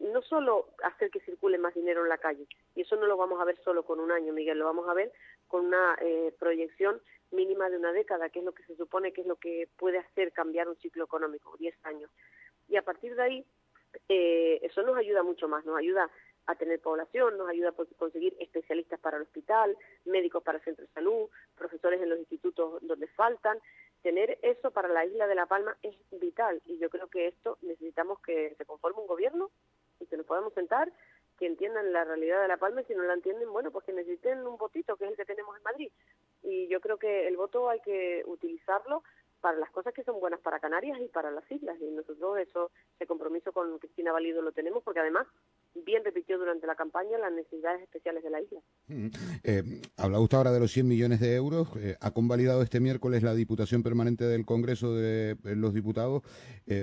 no 0.00 0.22
solo 0.22 0.68
hacer 0.82 1.10
que 1.10 1.20
circule 1.20 1.58
más 1.58 1.74
dinero 1.74 2.02
en 2.02 2.08
la 2.08 2.18
calle, 2.18 2.46
y 2.74 2.82
eso 2.82 2.96
no 2.96 3.06
lo 3.06 3.16
vamos 3.16 3.40
a 3.40 3.44
ver 3.44 3.58
solo 3.62 3.84
con 3.84 4.00
un 4.00 4.10
año, 4.10 4.32
Miguel, 4.32 4.58
lo 4.58 4.64
vamos 4.64 4.88
a 4.88 4.94
ver 4.94 5.12
con 5.48 5.66
una 5.66 5.96
eh, 6.00 6.34
proyección 6.38 7.00
mínima 7.30 7.68
de 7.70 7.76
una 7.76 7.92
década, 7.92 8.28
que 8.30 8.40
es 8.40 8.44
lo 8.44 8.52
que 8.52 8.64
se 8.64 8.76
supone 8.76 9.12
que 9.12 9.20
es 9.20 9.26
lo 9.26 9.36
que 9.36 9.68
puede 9.76 9.98
hacer 9.98 10.32
cambiar 10.32 10.68
un 10.68 10.76
ciclo 10.76 11.04
económico, 11.04 11.56
10 11.58 11.74
años. 11.84 12.10
Y 12.68 12.76
a 12.76 12.82
partir 12.82 13.14
de 13.14 13.22
ahí, 13.22 13.46
eh, 14.08 14.60
eso 14.62 14.82
nos 14.82 14.96
ayuda 14.96 15.22
mucho 15.22 15.48
más, 15.48 15.64
nos 15.64 15.76
ayuda 15.76 16.10
a 16.46 16.54
tener 16.54 16.80
población, 16.80 17.36
nos 17.38 17.48
ayuda 17.48 17.70
a 17.70 17.96
conseguir 17.96 18.34
especialistas 18.40 18.98
para 19.00 19.16
el 19.16 19.24
hospital, 19.24 19.76
médicos 20.04 20.42
para 20.42 20.58
el 20.58 20.64
centro 20.64 20.84
de 20.84 20.92
salud, 20.92 21.28
profesores 21.56 22.00
en 22.00 22.08
los 22.08 22.18
institutos 22.18 22.78
donde 22.82 23.06
faltan. 23.08 23.58
Tener 24.02 24.38
eso 24.42 24.70
para 24.70 24.88
la 24.88 25.04
isla 25.04 25.26
de 25.26 25.34
La 25.34 25.46
Palma 25.46 25.76
es 25.82 25.94
vital 26.10 26.60
y 26.64 26.78
yo 26.78 26.88
creo 26.88 27.08
que 27.08 27.28
esto 27.28 27.58
necesitamos 27.60 28.18
que 28.20 28.54
se 28.56 28.64
conforme 28.64 29.02
un 29.02 29.06
gobierno 29.06 29.50
y 30.00 30.06
que 30.06 30.16
nos 30.16 30.26
podamos 30.26 30.52
sentar, 30.54 30.92
que 31.38 31.46
entiendan 31.46 31.92
la 31.92 32.04
realidad 32.04 32.42
de 32.42 32.48
La 32.48 32.56
Palma 32.56 32.82
y 32.82 32.84
si 32.84 32.94
no 32.94 33.02
la 33.02 33.14
entienden, 33.14 33.50
bueno, 33.52 33.70
pues 33.70 33.84
que 33.84 33.92
necesiten 33.92 34.46
un 34.46 34.58
votito, 34.58 34.96
que 34.96 35.04
es 35.04 35.10
el 35.10 35.16
que 35.16 35.24
tenemos 35.24 35.56
en 35.56 35.62
Madrid. 35.62 35.92
Y 36.42 36.68
yo 36.68 36.80
creo 36.80 36.98
que 36.98 37.28
el 37.28 37.36
voto 37.36 37.70
hay 37.70 37.80
que 37.80 38.22
utilizarlo 38.26 39.02
para 39.40 39.58
las 39.58 39.70
cosas 39.70 39.94
que 39.94 40.04
son 40.04 40.20
buenas 40.20 40.40
para 40.40 40.60
Canarias 40.60 40.98
y 41.00 41.08
para 41.08 41.30
las 41.30 41.50
islas. 41.50 41.78
Y 41.80 41.90
nosotros 41.90 42.38
eso, 42.38 42.70
ese 42.94 43.06
compromiso 43.06 43.52
con 43.52 43.78
Cristina 43.78 44.12
Valido 44.12 44.42
lo 44.42 44.52
tenemos 44.52 44.82
porque 44.82 45.00
además 45.00 45.26
bien 45.74 46.04
repitió 46.04 46.38
durante 46.38 46.66
la 46.66 46.74
campaña 46.74 47.18
las 47.18 47.32
necesidades 47.32 47.82
especiales 47.82 48.22
de 48.22 48.30
la 48.30 48.40
isla. 48.40 48.60
Eh, 49.44 49.82
habla 49.96 50.20
usted 50.20 50.36
ahora 50.36 50.52
de 50.52 50.60
los 50.60 50.72
100 50.72 50.88
millones 50.88 51.20
de 51.20 51.34
euros. 51.34 51.68
Eh, 51.76 51.96
ha 52.00 52.10
convalidado 52.12 52.62
este 52.62 52.80
miércoles 52.80 53.22
la 53.22 53.34
Diputación 53.34 53.82
Permanente 53.82 54.24
del 54.24 54.44
Congreso 54.44 54.94
de 54.94 55.32
eh, 55.44 55.56
los 55.56 55.74
Diputados 55.74 56.22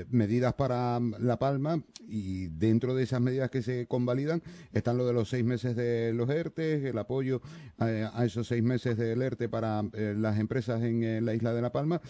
medidas 0.09 0.53
para 0.55 0.99
La 1.19 1.39
Palma 1.39 1.81
y 2.09 2.47
dentro 2.47 2.93
de 2.93 3.03
esas 3.03 3.21
medidas 3.21 3.49
que 3.49 3.61
se 3.61 3.87
convalidan 3.87 4.41
están 4.73 4.97
lo 4.97 5.05
de 5.05 5.13
los 5.13 5.29
seis 5.29 5.45
meses 5.45 5.77
de 5.77 6.11
los 6.13 6.29
ERTE, 6.29 6.89
el 6.89 6.97
apoyo 6.97 7.41
a, 7.77 8.25
esos 8.25 8.47
seis 8.47 8.61
meses 8.61 8.97
del 8.97 9.21
ERTE 9.21 9.47
para 9.47 9.83
las 9.93 10.39
empresas 10.39 10.81
en 10.83 11.25
la 11.25 11.33
isla 11.33 11.53
de 11.53 11.61
La 11.61 11.71
Palma. 11.71 12.01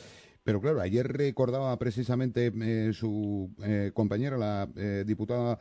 Pero 0.48 0.62
claro, 0.62 0.80
ayer 0.80 1.06
recordaba 1.06 1.76
precisamente 1.76 2.54
eh, 2.56 2.94
su 2.94 3.50
eh, 3.66 3.92
compañera, 3.94 4.38
la 4.38 4.66
eh, 4.78 5.04
diputada 5.06 5.60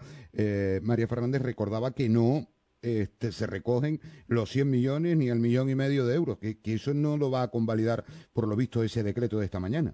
María 0.80 1.08
Fernández, 1.08 1.42
recordaba 1.42 1.90
que 1.90 2.08
no 2.08 2.46
este, 2.82 3.32
se 3.32 3.48
recogen 3.48 3.98
los 4.28 4.48
100 4.50 4.70
millones 4.70 5.16
ni 5.16 5.28
el 5.28 5.40
millón 5.40 5.68
y 5.70 5.74
medio 5.74 6.06
de 6.06 6.14
euros, 6.14 6.38
que, 6.38 6.56
eso 6.66 6.94
no 6.94 7.16
lo 7.16 7.32
va 7.32 7.42
a 7.42 7.48
convalidar, 7.48 8.04
por 8.32 8.46
lo 8.46 8.54
visto, 8.54 8.84
ese 8.84 9.02
decreto 9.02 9.40
de 9.40 9.46
esta 9.46 9.58
mañana. 9.58 9.92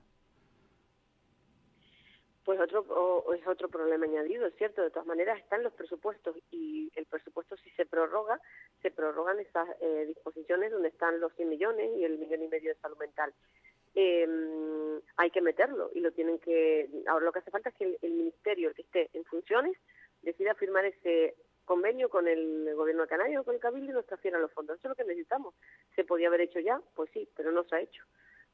Pues 2.45 2.61
otro 2.61 3.33
es 3.33 3.47
otro 3.47 3.71
problema 3.71 4.05
añadido, 4.05 4.47
es 4.47 4.55
cierto. 4.57 4.83
De 4.83 4.91
todas 4.91 5.07
maneras 5.07 5.39
están 5.39 5.63
los 5.63 5.73
presupuestos 5.73 6.37
y 6.51 6.93
el 6.97 7.07
presupuesto 7.07 7.57
si 7.57 7.71
se 7.71 7.87
prorroga, 7.87 8.39
se 8.83 8.91
prorrogan 8.91 9.41
esas 9.41 9.69
disposiciones 10.07 10.71
donde 10.71 10.89
están 10.89 11.19
los 11.19 11.33
100 11.37 11.49
millones 11.49 11.91
y 11.97 12.05
el 12.05 12.19
millón 12.19 12.43
y 12.43 12.49
medio 12.49 12.75
de 12.75 12.81
salud 12.81 12.99
mental 12.99 13.33
eh, 13.95 15.01
hay 15.17 15.31
que 15.31 15.41
meterlo 15.41 15.91
y 15.95 16.01
lo 16.01 16.13
tienen 16.13 16.39
que. 16.39 16.89
Ahora 17.07 17.27
lo 17.27 17.33
que 17.33 17.41
hace 17.41 17.51
falta 17.51 17.71
es 17.71 17.75
que 17.77 17.99
el, 18.01 18.13
ministerio, 18.13 18.69
el 18.69 18.75
que 18.75 18.83
esté 18.83 19.11
en 19.13 19.25
funciones, 19.25 19.77
decida 20.23 20.55
firmar 20.55 20.85
ese 20.85 21.35
convenio 21.65 22.09
con 22.09 22.27
el 22.27 22.75
gobierno 22.75 23.03
de 23.03 23.09
Canarias 23.09 23.41
o 23.41 23.45
con 23.45 23.55
el 23.55 23.61
Cabildo 23.61 23.93
y 23.93 23.95
nos 23.95 24.07
transfieran 24.07 24.43
los 24.43 24.53
fondos. 24.53 24.79
Eso 24.79 24.89
es 24.89 24.91
lo 24.91 24.97
que 24.97 25.09
necesitamos. 25.09 25.55
¿Se 25.95 26.05
podía 26.05 26.29
haber 26.29 26.43
hecho 26.43 26.61
ya? 26.61 26.81
Pues 26.95 27.11
sí, 27.13 27.29
pero 27.37 27.53
no 27.53 27.65
se 27.65 27.77
ha 27.77 27.81
hecho. 27.81 28.05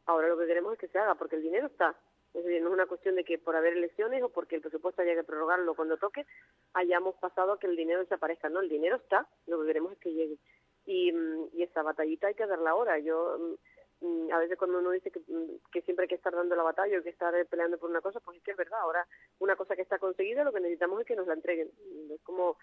Ahora 0.07 0.28
lo 0.28 0.38
que 0.38 0.47
queremos 0.47 0.73
es 0.73 0.78
que 0.78 0.88
se 0.88 0.99
haga, 0.99 1.14
porque 1.14 1.37
el 1.37 1.42
dinero 1.42 1.66
está. 1.66 1.95
Es 2.35 2.45
decir, 2.45 2.61
no 2.61 2.68
es 2.68 2.75
una 2.75 2.87
cuestión 2.87 3.14
de 3.14 3.25
que 3.25 3.38
por 3.38 3.57
haber 3.57 3.73
elecciones 3.75 4.23
o 4.23 4.28
porque 4.28 4.57
el 4.57 4.61
presupuesto 4.61 5.02
haya 5.02 5.14
que 5.14 5.25
prorrogarlo 5.25 5.75
cuando 5.75 5.97
toque, 5.97 6.26
hayamos 6.75 7.14
pasado 7.16 7.52
a 7.52 7.59
que 7.59 7.66
el 7.66 7.76
dinero 7.76 8.00
desaparezca. 8.00 8.49
No, 8.49 8.61
el 8.61 8.68
dinero 8.68 8.97
está, 8.97 9.26
lo 9.47 9.61
que 9.61 9.66
queremos 9.66 9.92
es 9.92 9.99
que 9.99 10.12
llegue. 10.12 10.38
Y, 10.85 11.12
mm, 11.12 11.49
esa 11.59 11.83
batallita 11.83 12.28
hay 12.28 12.35
que 12.35 12.47
darla 12.47 12.71
ahora. 12.71 12.99
Yo 12.99 13.38
Mm, 13.38 13.54
a 14.00 14.38
veces 14.38 14.57
cuando 14.57 14.78
uno 14.78 14.90
dice 14.93 15.11
mm, 15.11 15.71
que, 15.73 15.83
siempre 15.83 16.05
hay 16.05 16.09
que 16.09 16.14
estar 16.14 16.35
dando 16.35 16.55
la 16.55 16.62
batalla 16.62 16.99
o 16.99 17.02
que 17.02 17.11
estar 17.11 17.35
peleando 17.47 17.78
por 17.78 17.90
una 17.90 18.00
cosa, 18.00 18.21
pues 18.21 18.37
es 18.38 18.43
que 18.43 18.52
es 18.52 18.57
verdad. 18.57 18.81
Ahora, 18.81 19.07
una 19.40 19.57
cosa 19.57 19.75
que 19.75 19.83
está 19.83 19.99
conseguida, 19.99 20.45
lo 20.45 20.52
que 20.52 20.61
necesitamos 20.61 21.00
es 21.00 21.07
que 21.07 21.17
nos 21.17 21.26
la 21.26 21.35
entreguen. 21.35 21.69
Mm, 21.69 22.12
es 22.12 22.21
como, 22.23 22.57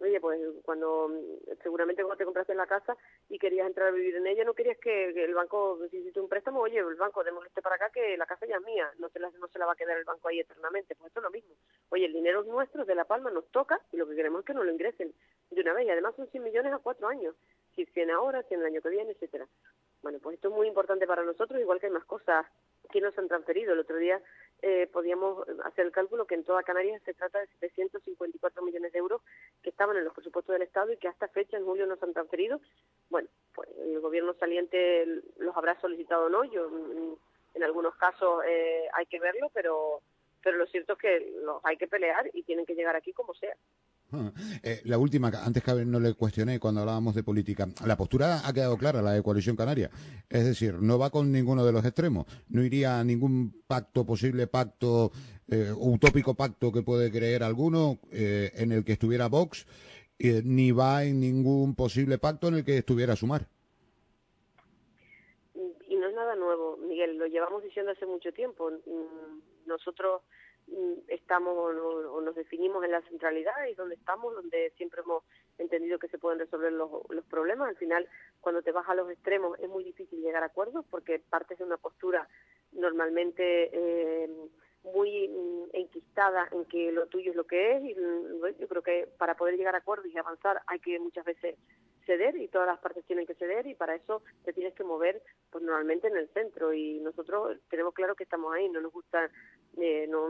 oye, 0.00 0.20
pues 0.20 0.40
cuando 0.64 1.10
seguramente 1.62 2.02
cuando 2.02 2.18
te 2.18 2.24
compraste 2.24 2.54
la 2.54 2.66
casa 2.66 2.96
y 3.28 3.38
querías 3.38 3.66
entrar 3.66 3.88
a 3.88 3.92
vivir 3.92 4.16
en 4.16 4.26
ella, 4.26 4.44
no 4.44 4.54
querías 4.54 4.78
que, 4.78 5.10
el 5.10 5.34
banco, 5.34 5.78
si 5.90 5.98
hiciste 5.98 6.20
un 6.20 6.28
préstamo, 6.28 6.60
oye, 6.60 6.78
el 6.78 6.94
banco, 6.96 7.24
démosle 7.24 7.50
para 7.62 7.76
acá 7.76 7.90
que 7.90 8.16
la 8.16 8.26
casa 8.26 8.46
ya 8.46 8.56
es 8.56 8.62
mía, 8.62 8.90
no 8.98 9.08
se, 9.08 9.18
la, 9.18 9.30
no 9.30 9.48
se 9.48 9.58
la 9.58 9.66
va 9.66 9.72
a 9.72 9.76
quedar 9.76 9.96
el 9.96 10.04
banco 10.04 10.28
ahí 10.28 10.40
eternamente. 10.40 10.94
Pues 10.94 11.08
esto 11.08 11.20
es 11.20 11.24
lo 11.24 11.30
mismo. 11.30 11.54
Oye, 11.90 12.06
el 12.06 12.12
dinero 12.12 12.40
es 12.40 12.46
nuestro, 12.46 12.84
de 12.84 12.94
La 12.94 13.04
Palma, 13.04 13.30
nos 13.30 13.48
toca 13.50 13.80
y 13.92 13.96
lo 13.96 14.06
que 14.06 14.16
queremos 14.16 14.40
es 14.40 14.46
que 14.46 14.54
nos 14.54 14.64
lo 14.64 14.72
ingresen 14.72 15.14
de 15.50 15.60
una 15.60 15.72
vez. 15.72 15.86
Y 15.86 15.90
además 15.90 16.14
son 16.16 16.28
100 16.28 16.42
millones 16.42 16.72
a 16.72 16.78
cuatro 16.78 17.08
años. 17.08 17.34
Si 17.74 17.86
100 17.86 18.10
ahora, 18.10 18.42
100 18.42 18.60
el 18.60 18.66
año 18.66 18.82
que 18.82 18.90
viene, 18.90 19.12
etcétera. 19.12 19.46
Bueno, 20.02 20.18
pues 20.20 20.34
esto 20.34 20.48
es 20.48 20.54
muy 20.54 20.66
importante 20.66 21.06
para 21.06 21.22
nosotros, 21.22 21.60
igual 21.60 21.78
que 21.78 21.86
hay 21.86 21.92
más 21.92 22.04
cosas 22.04 22.44
que 22.90 23.00
nos 23.00 23.16
han 23.18 23.28
transferido. 23.28 23.72
El 23.72 23.78
otro 23.78 23.96
día 23.96 24.20
eh, 24.60 24.88
podíamos 24.92 25.46
hacer 25.64 25.86
el 25.86 25.92
cálculo 25.92 26.26
que 26.26 26.34
en 26.34 26.44
toda 26.44 26.64
Canarias 26.64 27.00
se 27.04 27.14
trata 27.14 27.38
de 27.38 27.46
754 27.60 28.62
millones 28.62 28.92
de 28.92 28.98
euros 28.98 29.22
que 29.62 29.70
estaban 29.70 29.96
en 29.96 30.04
los 30.04 30.12
presupuestos 30.12 30.52
del 30.52 30.62
Estado 30.62 30.92
y 30.92 30.96
que 30.96 31.08
hasta 31.08 31.28
fecha, 31.28 31.56
en 31.56 31.64
julio, 31.64 31.86
nos 31.86 32.02
han 32.02 32.12
transferido. 32.12 32.60
Bueno, 33.10 33.28
pues 33.54 33.68
el 33.78 34.00
gobierno 34.00 34.34
saliente 34.34 35.06
los 35.38 35.56
habrá 35.56 35.80
solicitado 35.80 36.26
o 36.26 36.28
no. 36.28 36.44
Yo, 36.44 36.68
mm, 36.68 37.14
en 37.54 37.62
algunos 37.62 37.94
casos 37.94 38.42
eh, 38.44 38.88
hay 38.94 39.06
que 39.06 39.20
verlo, 39.20 39.50
pero, 39.54 40.00
pero 40.42 40.56
lo 40.58 40.66
cierto 40.66 40.94
es 40.94 40.98
que 40.98 41.32
los 41.42 41.64
hay 41.64 41.76
que 41.76 41.86
pelear 41.86 42.28
y 42.32 42.42
tienen 42.42 42.66
que 42.66 42.74
llegar 42.74 42.96
aquí 42.96 43.12
como 43.12 43.34
sea. 43.34 43.56
Eh, 44.62 44.80
la 44.84 44.98
última, 44.98 45.28
antes 45.28 45.62
que 45.62 45.84
no 45.84 45.98
le 45.98 46.14
cuestioné 46.14 46.60
cuando 46.60 46.80
hablábamos 46.80 47.14
de 47.14 47.22
política, 47.22 47.66
la 47.84 47.96
postura 47.96 48.46
ha 48.46 48.52
quedado 48.52 48.76
clara, 48.76 49.02
la 49.02 49.12
de 49.12 49.22
Coalición 49.22 49.56
Canaria. 49.56 49.90
Es 50.28 50.44
decir, 50.44 50.74
no 50.74 50.98
va 50.98 51.10
con 51.10 51.32
ninguno 51.32 51.64
de 51.64 51.72
los 51.72 51.84
extremos. 51.84 52.26
No 52.48 52.62
iría 52.62 53.00
a 53.00 53.04
ningún 53.04 53.62
pacto, 53.66 54.04
posible 54.06 54.46
pacto, 54.46 55.10
eh, 55.48 55.72
utópico 55.76 56.34
pacto 56.34 56.70
que 56.70 56.82
puede 56.82 57.10
creer 57.10 57.42
alguno 57.42 57.98
eh, 58.12 58.52
en 58.54 58.72
el 58.72 58.84
que 58.84 58.92
estuviera 58.92 59.28
Vox, 59.28 59.66
ni 60.18 60.70
va 60.70 61.02
en 61.04 61.18
ningún 61.18 61.74
posible 61.74 62.18
pacto 62.18 62.46
en 62.48 62.54
el 62.54 62.64
que 62.64 62.78
estuviera 62.78 63.16
Sumar. 63.16 63.48
Y 65.88 65.96
no 65.96 66.08
es 66.08 66.14
nada 66.14 66.36
nuevo, 66.36 66.76
Miguel, 66.76 67.18
lo 67.18 67.26
llevamos 67.26 67.64
diciendo 67.64 67.90
hace 67.90 68.06
mucho 68.06 68.32
tiempo. 68.32 68.70
Nosotros 69.66 70.22
estamos 71.08 71.54
o 71.56 72.20
nos 72.20 72.34
definimos 72.34 72.84
en 72.84 72.92
la 72.92 73.02
centralidad 73.02 73.66
y 73.70 73.74
donde 73.74 73.96
estamos, 73.96 74.34
donde 74.34 74.72
siempre 74.76 75.02
hemos 75.02 75.22
entendido 75.58 75.98
que 75.98 76.08
se 76.08 76.18
pueden 76.18 76.38
resolver 76.38 76.72
los, 76.72 76.90
los 77.10 77.24
problemas. 77.26 77.68
Al 77.68 77.76
final, 77.76 78.08
cuando 78.40 78.62
te 78.62 78.72
vas 78.72 78.88
a 78.88 78.94
los 78.94 79.10
extremos 79.10 79.58
es 79.58 79.68
muy 79.68 79.84
difícil 79.84 80.20
llegar 80.20 80.42
a 80.42 80.46
acuerdos 80.46 80.84
porque 80.90 81.18
partes 81.18 81.58
de 81.58 81.64
una 81.64 81.76
postura 81.76 82.28
normalmente 82.72 83.70
eh, 83.72 84.30
muy 84.84 85.28
mm, 85.28 85.76
enquistada 85.76 86.48
en 86.52 86.64
que 86.64 86.90
lo 86.92 87.06
tuyo 87.06 87.30
es 87.30 87.36
lo 87.36 87.44
que 87.44 87.76
es 87.76 87.84
y 87.84 87.94
mm, 87.94 88.58
yo 88.58 88.68
creo 88.68 88.82
que 88.82 89.08
para 89.18 89.36
poder 89.36 89.56
llegar 89.56 89.74
a 89.74 89.78
acuerdos 89.78 90.06
y 90.06 90.18
avanzar 90.18 90.60
hay 90.66 90.80
que 90.80 90.98
muchas 90.98 91.24
veces 91.24 91.56
ceder 92.04 92.36
y 92.36 92.48
todas 92.48 92.66
las 92.66 92.80
partes 92.80 93.04
tienen 93.04 93.26
que 93.26 93.34
ceder 93.34 93.66
y 93.66 93.74
para 93.74 93.94
eso 93.94 94.22
te 94.44 94.52
tienes 94.52 94.74
que 94.74 94.82
mover 94.82 95.22
pues 95.50 95.62
normalmente 95.62 96.08
en 96.08 96.16
el 96.16 96.28
centro 96.30 96.72
y 96.72 96.98
nosotros 96.98 97.58
tenemos 97.70 97.94
claro 97.94 98.16
que 98.16 98.24
estamos 98.24 98.52
ahí, 98.52 98.68
no 98.68 98.80
nos 98.80 98.92
gusta 98.92 99.30
eh, 99.78 100.06
no 100.08 100.28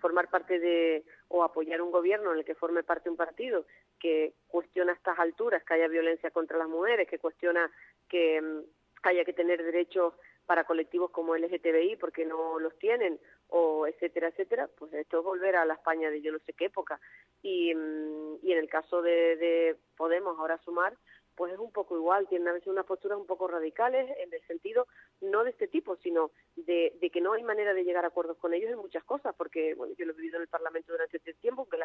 formar 0.00 0.30
parte 0.30 0.58
de 0.58 1.04
o 1.28 1.42
apoyar 1.42 1.82
un 1.82 1.90
gobierno 1.90 2.32
en 2.32 2.38
el 2.38 2.44
que 2.44 2.54
forme 2.54 2.82
parte 2.82 3.10
un 3.10 3.16
partido 3.16 3.66
que 3.98 4.34
cuestiona 4.46 4.92
a 4.92 4.94
estas 4.94 5.18
alturas 5.18 5.62
que 5.64 5.74
haya 5.74 5.88
violencia 5.88 6.30
contra 6.30 6.58
las 6.58 6.68
mujeres, 6.68 7.08
que 7.08 7.18
cuestiona 7.18 7.70
que 8.08 8.40
mm, 8.40 8.60
haya 9.02 9.24
que 9.24 9.32
tener 9.32 9.62
derechos 9.62 10.14
para 10.46 10.64
colectivos 10.64 11.10
como 11.10 11.36
LGTBI 11.36 11.96
porque 11.96 12.24
no 12.24 12.58
los 12.58 12.76
tienen 12.78 13.20
o 13.48 13.86
etcétera, 13.86 14.28
etcétera, 14.28 14.68
pues 14.78 14.92
esto 14.92 15.18
es 15.18 15.24
volver 15.24 15.56
a 15.56 15.64
la 15.64 15.74
España 15.74 16.10
de 16.10 16.20
yo 16.20 16.32
no 16.32 16.38
sé 16.40 16.52
qué 16.52 16.66
época. 16.66 17.00
Y, 17.42 17.74
mm, 17.74 18.38
y 18.42 18.52
en 18.52 18.58
el 18.58 18.68
caso 18.68 19.02
de, 19.02 19.36
de 19.36 19.76
Podemos 19.96 20.38
ahora 20.38 20.58
sumar, 20.58 20.94
pues 21.38 21.52
es 21.52 21.58
un 21.60 21.70
poco 21.70 21.94
igual, 21.96 22.26
tienen 22.26 22.48
a 22.48 22.52
veces 22.52 22.66
unas 22.66 22.84
posturas 22.84 23.16
un 23.16 23.24
poco 23.24 23.46
radicales 23.46 24.10
en 24.18 24.34
el 24.34 24.42
sentido 24.48 24.88
no 25.20 25.44
de 25.44 25.50
este 25.50 25.68
tipo, 25.68 25.94
sino 25.98 26.32
de, 26.56 26.92
que 27.12 27.20
no 27.20 27.32
hay 27.32 27.44
manera 27.44 27.72
de 27.74 27.84
llegar 27.84 28.04
a 28.04 28.08
acuerdos 28.08 28.36
con 28.38 28.54
ellos 28.54 28.72
en 28.72 28.78
muchas 28.78 29.04
cosas, 29.04 29.36
porque 29.36 29.74
bueno, 29.74 29.94
yo 29.96 30.04
lo 30.04 30.14
he 30.14 30.16
vivido 30.16 30.36
en 30.36 30.42
el 30.42 30.48
Parlamento 30.48 30.90
durante 30.90 31.18
este 31.18 31.34
tiempo, 31.34 31.62
aunque, 31.62 31.78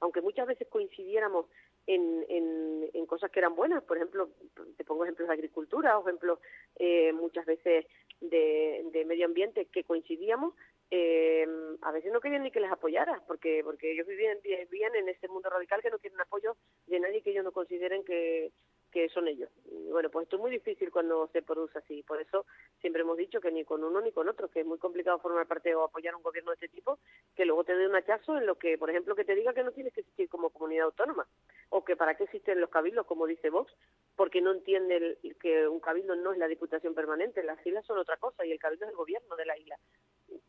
aunque 0.00 0.20
muchas 0.22 0.48
veces 0.48 0.66
coincidiéramos 0.68 1.46
en, 1.86 2.26
en, 2.28 3.06
cosas 3.06 3.30
que 3.30 3.38
eran 3.38 3.54
buenas, 3.54 3.84
por 3.84 3.96
ejemplo, 3.96 4.28
te 4.76 4.84
pongo 4.84 5.04
ejemplos 5.04 5.28
de 5.28 5.34
agricultura 5.34 5.96
o 5.96 6.02
ejemplos 6.02 6.40
eh, 6.74 7.12
muchas 7.12 7.46
veces 7.46 7.86
de, 8.20 8.84
de 8.92 9.04
medio 9.04 9.26
ambiente 9.26 9.66
que 9.66 9.84
coincidíamos, 9.84 10.54
eh, 10.90 11.46
a 11.82 11.92
veces 11.92 12.12
no 12.12 12.20
querían 12.20 12.42
ni 12.42 12.50
que 12.50 12.60
les 12.60 12.70
apoyara, 12.70 13.22
porque 13.26 13.62
porque 13.64 13.92
ellos 13.92 14.06
vivían, 14.06 14.38
vivían 14.42 14.94
en 14.94 15.08
ese 15.08 15.28
mundo 15.28 15.50
radical 15.50 15.82
que 15.82 15.90
no 15.90 15.98
quieren 15.98 16.20
apoyo 16.20 16.56
de 16.86 17.00
nadie 17.00 17.22
que 17.22 17.30
ellos 17.30 17.44
no 17.44 17.52
consideren 17.52 18.04
que, 18.04 18.52
que 18.96 19.10
son 19.10 19.28
ellos. 19.28 19.50
Y 19.66 19.90
bueno, 19.90 20.08
pues 20.08 20.24
esto 20.24 20.36
es 20.36 20.40
muy 20.40 20.50
difícil 20.50 20.90
cuando 20.90 21.28
se 21.28 21.42
produce 21.42 21.78
así. 21.78 22.02
Por 22.02 22.18
eso 22.18 22.46
siempre 22.80 23.02
hemos 23.02 23.18
dicho 23.18 23.42
que 23.42 23.52
ni 23.52 23.62
con 23.62 23.84
uno 23.84 24.00
ni 24.00 24.10
con 24.10 24.26
otro, 24.26 24.48
que 24.48 24.60
es 24.60 24.66
muy 24.66 24.78
complicado 24.78 25.18
formar 25.18 25.46
parte 25.46 25.74
o 25.74 25.84
apoyar 25.84 26.14
un 26.14 26.22
gobierno 26.22 26.52
de 26.52 26.54
este 26.54 26.68
tipo, 26.68 26.98
que 27.34 27.44
luego 27.44 27.62
te 27.62 27.76
dé 27.76 27.86
un 27.86 27.94
hachazo 27.94 28.38
en 28.38 28.46
lo 28.46 28.54
que, 28.54 28.78
por 28.78 28.88
ejemplo, 28.88 29.14
que 29.14 29.26
te 29.26 29.34
diga 29.34 29.52
que 29.52 29.62
no 29.62 29.72
tienes 29.72 29.92
que 29.92 30.00
existir 30.00 30.30
como 30.30 30.48
comunidad 30.48 30.86
autónoma, 30.86 31.28
o 31.68 31.84
que 31.84 31.94
para 31.94 32.14
qué 32.16 32.24
existen 32.24 32.58
los 32.58 32.70
cabildos, 32.70 33.04
como 33.04 33.26
dice 33.26 33.50
Vox, 33.50 33.70
porque 34.16 34.40
no 34.40 34.52
entiende 34.52 35.18
que 35.40 35.68
un 35.68 35.80
cabildo 35.80 36.16
no 36.16 36.32
es 36.32 36.38
la 36.38 36.48
diputación 36.48 36.94
permanente, 36.94 37.42
las 37.42 37.64
islas 37.66 37.84
son 37.84 37.98
otra 37.98 38.16
cosa 38.16 38.46
y 38.46 38.52
el 38.52 38.58
cabildo 38.58 38.86
es 38.86 38.92
el 38.92 38.96
gobierno 38.96 39.36
de 39.36 39.44
la 39.44 39.58
isla. 39.58 39.76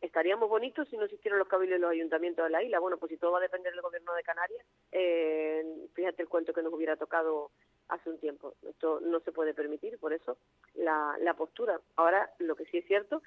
Estaríamos 0.00 0.48
bonitos 0.48 0.88
si 0.88 0.96
no 0.96 1.04
existieran 1.04 1.38
los 1.38 1.48
cabildos 1.48 1.78
y 1.78 1.82
los 1.82 1.90
ayuntamientos 1.90 2.46
de 2.46 2.50
la 2.50 2.62
isla. 2.62 2.80
Bueno, 2.80 2.96
pues 2.96 3.10
si 3.10 3.18
todo 3.18 3.32
va 3.32 3.38
a 3.38 3.42
depender 3.42 3.72
del 3.72 3.82
gobierno 3.82 4.14
de 4.14 4.22
Canarias, 4.22 4.66
eh, 4.90 5.64
fíjate 5.92 6.22
el 6.22 6.28
cuento 6.28 6.54
que 6.54 6.62
nos 6.62 6.72
hubiera 6.72 6.96
tocado 6.96 7.50
hace 7.88 8.10
un 8.10 8.18
tiempo. 8.18 8.54
Esto 8.68 9.00
no 9.00 9.20
se 9.20 9.32
puede 9.32 9.54
permitir, 9.54 9.98
por 9.98 10.12
eso 10.12 10.38
la, 10.74 11.16
la 11.20 11.34
postura. 11.34 11.80
Ahora, 11.96 12.30
lo 12.38 12.56
que 12.56 12.66
sí 12.66 12.78
es 12.78 12.86
cierto 12.86 13.22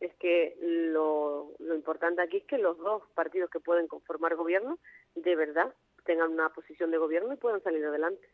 es 0.00 0.14
que 0.16 0.56
lo, 0.60 1.52
lo 1.58 1.74
importante 1.74 2.22
aquí 2.22 2.38
es 2.38 2.44
que 2.44 2.58
los 2.58 2.76
dos 2.78 3.02
partidos 3.14 3.50
que 3.50 3.60
pueden 3.60 3.86
conformar 3.86 4.34
gobierno 4.34 4.78
de 5.14 5.36
verdad 5.36 5.72
tengan 6.04 6.32
una 6.32 6.48
posición 6.48 6.90
de 6.90 6.98
gobierno 6.98 7.32
y 7.32 7.36
puedan 7.36 7.62
salir 7.62 7.84
adelante. 7.84 8.28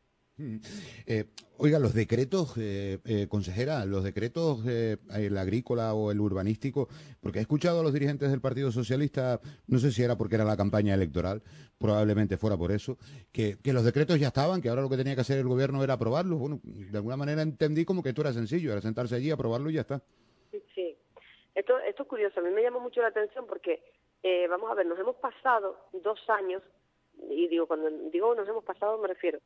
Eh, 1.07 1.25
oiga, 1.59 1.78
los 1.78 1.92
decretos, 1.92 2.54
eh, 2.57 2.99
eh, 3.04 3.26
consejera, 3.28 3.85
los 3.85 4.04
decretos, 4.04 4.62
eh, 4.66 4.97
el 5.14 5.37
agrícola 5.37 5.95
o 5.95 6.12
el 6.12 6.21
urbanístico, 6.21 6.88
porque 7.21 7.40
he 7.40 7.42
escuchado 7.42 7.80
a 7.80 7.83
los 7.83 7.92
dirigentes 7.92 8.30
del 8.30 8.40
Partido 8.40 8.71
Socialista, 8.71 9.40
no 9.66 9.78
sé 9.78 9.90
si 9.90 10.02
era 10.02 10.16
porque 10.16 10.37
era 10.37 10.45
la 10.45 10.57
campaña 10.57 10.95
electoral, 10.95 11.42
probablemente 11.78 12.37
fuera 12.37 12.57
por 12.57 12.71
eso, 12.71 12.97
que, 13.33 13.57
que 13.62 13.73
los 13.73 13.85
decretos 13.85 14.21
ya 14.21 14.28
estaban, 14.28 14.62
que 14.62 14.68
ahora 14.68 14.83
lo 14.83 14.88
que 14.88 14.97
tenía 14.97 15.16
que 15.16 15.23
hacer 15.23 15.38
el 15.38 15.49
gobierno 15.49 15.83
era 15.83 15.95
aprobarlos. 15.95 16.38
Bueno, 16.38 16.61
de 16.62 16.97
alguna 16.97 17.16
manera 17.16 17.42
entendí 17.42 17.85
como 17.85 18.02
que 18.02 18.11
esto 18.11 18.23
era 18.23 18.33
sencillo, 18.33 18.71
era 18.73 18.80
sentarse 18.80 19.16
allí, 19.16 19.30
aprobarlo 19.30 19.71
y 19.71 19.75
ya 19.75 19.80
está. 19.80 20.00
Sí, 20.75 20.97
esto, 21.54 21.78
es 21.80 21.97
curioso, 22.07 22.38
a 22.38 22.42
mí 22.45 22.50
me 22.50 22.62
llama 22.62 22.78
mucho 22.78 23.02
la 23.02 23.09
atención 23.09 23.47
porque, 23.49 23.83
eh, 24.23 24.47
vamos 24.49 24.71
a 24.71 24.75
ver, 24.75 24.87
nos 24.87 24.99
hemos 24.99 25.16
pasado 25.16 25.76
dos 25.92 26.21
años, 26.28 26.62
y 27.30 27.49
digo, 27.49 27.66
cuando 27.66 27.90
digo 28.12 28.33
nos 28.37 28.49
hemos 28.49 28.62
pasado 28.62 28.97
me 28.99 29.09
refiero 29.09 29.40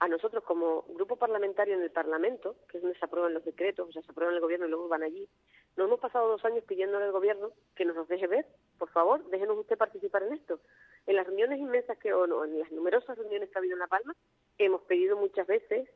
a 0.00 0.08
nosotros 0.08 0.44
como 0.44 0.82
grupo 0.94 1.16
parlamentario 1.16 1.74
en 1.74 1.82
el 1.82 1.90
Parlamento, 1.90 2.56
que 2.68 2.78
es 2.78 2.82
donde 2.82 2.98
se 2.98 3.04
aprueban 3.04 3.34
los 3.34 3.44
decretos, 3.44 3.88
o 3.88 3.92
sea, 3.92 4.02
se 4.02 4.10
aprueban 4.10 4.34
el 4.34 4.40
gobierno 4.40 4.66
y 4.66 4.70
luego 4.70 4.88
van 4.88 5.02
allí, 5.02 5.28
nos 5.76 5.88
hemos 5.88 6.00
pasado 6.00 6.28
dos 6.28 6.44
años 6.44 6.64
pidiéndole 6.64 7.04
al 7.04 7.12
gobierno 7.12 7.52
que 7.74 7.84
nos 7.84 8.06
deje 8.08 8.26
ver, 8.26 8.46
por 8.78 8.90
favor, 8.90 9.24
déjenos 9.30 9.58
usted 9.58 9.76
participar 9.76 10.22
en 10.22 10.34
esto. 10.34 10.60
En 11.06 11.16
las 11.16 11.26
reuniones 11.26 11.58
inmensas 11.58 11.98
que, 11.98 12.12
o 12.12 12.26
no, 12.26 12.44
en 12.44 12.58
las 12.58 12.70
numerosas 12.70 13.18
reuniones 13.18 13.48
que 13.50 13.58
ha 13.58 13.60
habido 13.60 13.74
en 13.74 13.80
La 13.80 13.86
Palma, 13.88 14.14
hemos 14.58 14.82
pedido 14.82 15.16
muchas 15.16 15.46
veces, 15.46 15.88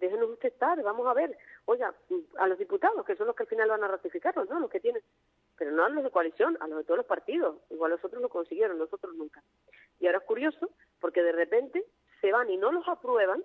déjenos 0.00 0.30
usted 0.30 0.48
estar, 0.48 0.82
vamos 0.82 1.06
a 1.06 1.14
ver, 1.14 1.36
oiga, 1.66 1.94
a 2.38 2.46
los 2.48 2.58
diputados, 2.58 3.04
que 3.04 3.16
son 3.16 3.28
los 3.28 3.36
que 3.36 3.44
al 3.44 3.48
final 3.48 3.68
van 3.68 3.84
a 3.84 3.88
ratificarlos, 3.88 4.48
¿no? 4.48 4.58
Los 4.58 4.70
que 4.70 4.80
tienen, 4.80 5.02
pero 5.56 5.70
no 5.70 5.84
a 5.84 5.88
los 5.88 6.02
de 6.02 6.10
coalición, 6.10 6.56
a 6.60 6.66
los 6.66 6.78
de 6.78 6.84
todos 6.84 6.98
los 6.98 7.06
partidos, 7.06 7.58
igual 7.70 7.92
los 7.92 8.04
otros 8.04 8.20
lo 8.20 8.28
consiguieron, 8.28 8.78
nosotros 8.78 9.14
nunca. 9.14 9.42
Y 10.00 10.06
ahora 10.06 10.18
es 10.18 10.24
curioso, 10.24 10.70
porque 11.00 11.22
de 11.22 11.32
repente 11.32 11.84
se 12.20 12.32
van 12.32 12.50
y 12.50 12.56
no 12.56 12.72
los 12.72 12.86
aprueban, 12.88 13.42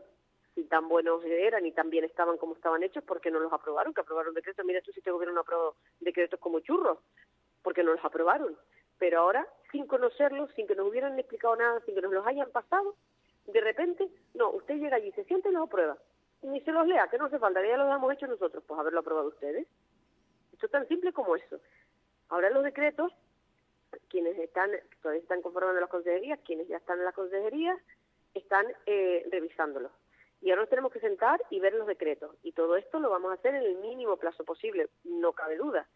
si 0.55 0.63
tan 0.65 0.87
buenos 0.89 1.23
eran 1.23 1.65
y 1.65 1.71
tan 1.71 1.89
bien 1.89 2.03
estaban 2.03 2.37
como 2.37 2.55
estaban 2.55 2.83
hechos, 2.83 3.03
porque 3.05 3.31
no 3.31 3.39
los 3.39 3.53
aprobaron, 3.53 3.93
que 3.93 4.01
aprobaron 4.01 4.33
decretos, 4.33 4.65
mira 4.65 4.81
tú 4.81 4.91
si 4.91 4.99
este 4.99 5.11
gobierno 5.11 5.35
no 5.35 5.41
aprobó 5.41 5.75
decretos 5.99 6.39
como 6.39 6.59
churros, 6.59 6.99
porque 7.61 7.83
no 7.83 7.93
los 7.93 8.03
aprobaron. 8.03 8.57
Pero 8.97 9.19
ahora, 9.19 9.47
sin 9.71 9.87
conocerlos, 9.87 10.51
sin 10.55 10.67
que 10.67 10.75
nos 10.75 10.87
hubieran 10.87 11.17
explicado 11.17 11.55
nada, 11.55 11.79
sin 11.85 11.95
que 11.95 12.01
nos 12.01 12.11
los 12.11 12.27
hayan 12.27 12.51
pasado, 12.51 12.95
de 13.47 13.61
repente, 13.61 14.09
no, 14.33 14.49
usted 14.51 14.75
llega 14.75 14.97
allí, 14.97 15.11
se 15.13 15.23
siente 15.23 15.49
y 15.49 15.51
los 15.53 15.63
aprueba. 15.63 15.97
Ni 16.43 16.59
se 16.61 16.71
los 16.71 16.87
lea, 16.87 17.07
que 17.07 17.17
no 17.17 17.25
hace 17.25 17.39
falta, 17.39 17.65
ya 17.65 17.77
los 17.77 17.93
hemos 17.93 18.13
hecho 18.13 18.27
nosotros, 18.27 18.63
pues 18.67 18.79
haberlo 18.79 18.99
aprobado 18.99 19.29
ustedes. 19.29 19.67
Esto 20.53 20.65
es 20.65 20.71
tan 20.71 20.87
simple 20.87 21.13
como 21.13 21.35
eso. 21.35 21.59
Ahora 22.29 22.49
los 22.49 22.63
decretos, 22.63 23.11
quienes 24.09 24.37
están, 24.37 24.71
todavía 25.01 25.21
están 25.21 25.41
conformando 25.41 25.79
las 25.79 25.89
consejerías, 25.89 26.39
quienes 26.45 26.67
ya 26.67 26.77
están 26.77 26.99
en 26.99 27.05
las 27.05 27.13
consejerías, 27.13 27.77
están 28.33 28.65
eh, 28.85 29.25
revisándolos. 29.31 29.91
Y 30.41 30.49
ahora 30.49 30.63
nos 30.63 30.69
tenemos 30.69 30.91
que 30.91 30.99
sentar 30.99 31.41
y 31.49 31.59
ver 31.59 31.73
los 31.73 31.87
decretos. 31.87 32.35
Y 32.41 32.51
todo 32.53 32.75
esto 32.75 32.99
lo 32.99 33.09
vamos 33.09 33.31
a 33.31 33.35
hacer 33.35 33.53
en 33.55 33.63
el 33.63 33.75
mínimo 33.77 34.17
plazo 34.17 34.43
posible, 34.43 34.89
no 35.03 35.33
cabe 35.33 35.55
duda. 35.55 35.87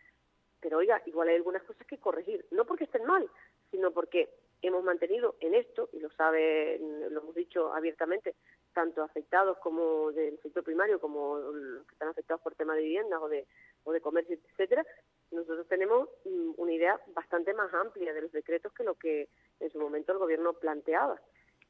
Pero 0.61 0.77
oiga, 0.77 1.01
igual 1.05 1.29
hay 1.29 1.35
algunas 1.35 1.63
cosas 1.63 1.85
que 1.87 1.97
corregir. 1.97 2.45
No 2.51 2.65
porque 2.65 2.83
estén 2.83 3.05
mal, 3.05 3.27
sino 3.71 3.91
porque 3.91 4.29
hemos 4.61 4.83
mantenido 4.83 5.35
en 5.39 5.53
esto, 5.55 5.89
y 5.93 5.99
lo 5.99 6.09
sabe, 6.11 6.79
lo 7.09 7.21
hemos 7.21 7.35
dicho 7.35 7.73
abiertamente, 7.73 8.35
tanto 8.73 9.03
afectados 9.03 9.57
como 9.59 10.11
del 10.11 10.39
sector 10.41 10.63
primario 10.63 10.99
como 10.99 11.37
los 11.37 11.85
que 11.85 11.93
están 11.93 12.09
afectados 12.09 12.41
por 12.41 12.55
temas 12.55 12.75
de 12.77 12.83
viviendas 12.83 13.21
o 13.21 13.29
de, 13.29 13.45
o 13.83 13.91
de 13.91 14.01
comercio, 14.01 14.37
etcétera, 14.51 14.85
nosotros 15.31 15.67
tenemos 15.67 16.09
mm, 16.25 16.51
una 16.57 16.73
idea 16.73 16.99
bastante 17.07 17.53
más 17.53 17.73
amplia 17.73 18.13
de 18.13 18.21
los 18.21 18.31
decretos 18.31 18.73
que 18.73 18.83
lo 18.83 18.95
que 18.95 19.29
en 19.59 19.69
su 19.71 19.79
momento 19.79 20.11
el 20.11 20.19
gobierno 20.19 20.53
planteaba. 20.53 21.19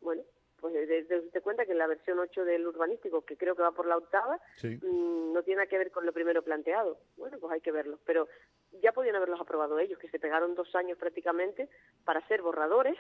Bueno, 0.01 0.23
pues 0.71 1.31
te 1.31 1.41
cuenta 1.41 1.65
que 1.65 1.73
la 1.73 1.87
versión 1.87 2.19
8 2.19 2.45
del 2.45 2.65
urbanístico, 2.67 3.21
que 3.23 3.37
creo 3.37 3.55
que 3.55 3.61
va 3.61 3.71
por 3.71 3.87
la 3.87 3.97
octava, 3.97 4.39
Sí. 4.57 4.79
mm, 4.81 5.33
no 5.33 5.43
tiene 5.43 5.57
nada 5.57 5.67
que 5.69 5.77
ver 5.77 5.91
con 5.91 6.05
lo 6.05 6.13
primero 6.13 6.41
planteado. 6.43 6.97
Bueno, 7.17 7.37
pues 7.39 7.51
hay 7.53 7.61
que 7.61 7.71
verlo. 7.71 7.99
Pero 8.05 8.27
ya 8.81 8.91
podían 8.91 9.15
haberlos 9.15 9.39
aprobado 9.41 9.79
ellos, 9.79 9.99
que 9.99 10.09
se 10.09 10.19
pegaron 10.19 10.55
dos 10.55 10.73
años 10.75 10.97
prácticamente 10.97 11.69
para 12.03 12.19
hacer 12.19 12.41
borradores 12.41 12.97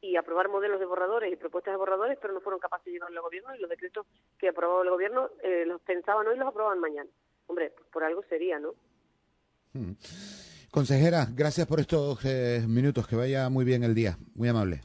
y 0.00 0.16
aprobar 0.16 0.48
modelos 0.48 0.78
de 0.78 0.86
borradores 0.86 1.32
y 1.32 1.36
propuestas 1.36 1.72
de 1.74 1.78
borradores, 1.78 2.18
pero 2.22 2.32
no 2.32 2.40
fueron 2.40 2.60
capaces 2.60 2.84
de 2.86 2.92
llevarlo 2.92 3.18
al 3.18 3.24
gobierno 3.24 3.54
y 3.54 3.58
los 3.58 3.68
decretos 3.70 4.06
que 4.38 4.48
aprobó 4.48 4.82
el 4.82 4.90
gobierno 4.90 5.30
eh, 5.42 5.64
los 5.66 5.80
pensaban 5.80 6.26
hoy 6.26 6.36
y 6.36 6.38
los 6.38 6.46
aprobaban 6.48 6.78
mañana. 6.78 7.10
Hombre, 7.46 7.70
pues 7.76 7.88
por 7.90 8.04
algo 8.04 8.22
sería, 8.28 8.58
¿no? 8.60 8.74
Mm. 9.72 9.92
Consejera, 10.70 11.26
gracias 11.34 11.66
por 11.66 11.80
estos 11.80 12.24
eh, 12.24 12.62
minutos, 12.68 13.08
que 13.08 13.16
vaya 13.16 13.48
muy 13.48 13.64
bien 13.64 13.82
el 13.82 13.94
día, 13.94 14.18
muy 14.34 14.48
amable. 14.48 14.82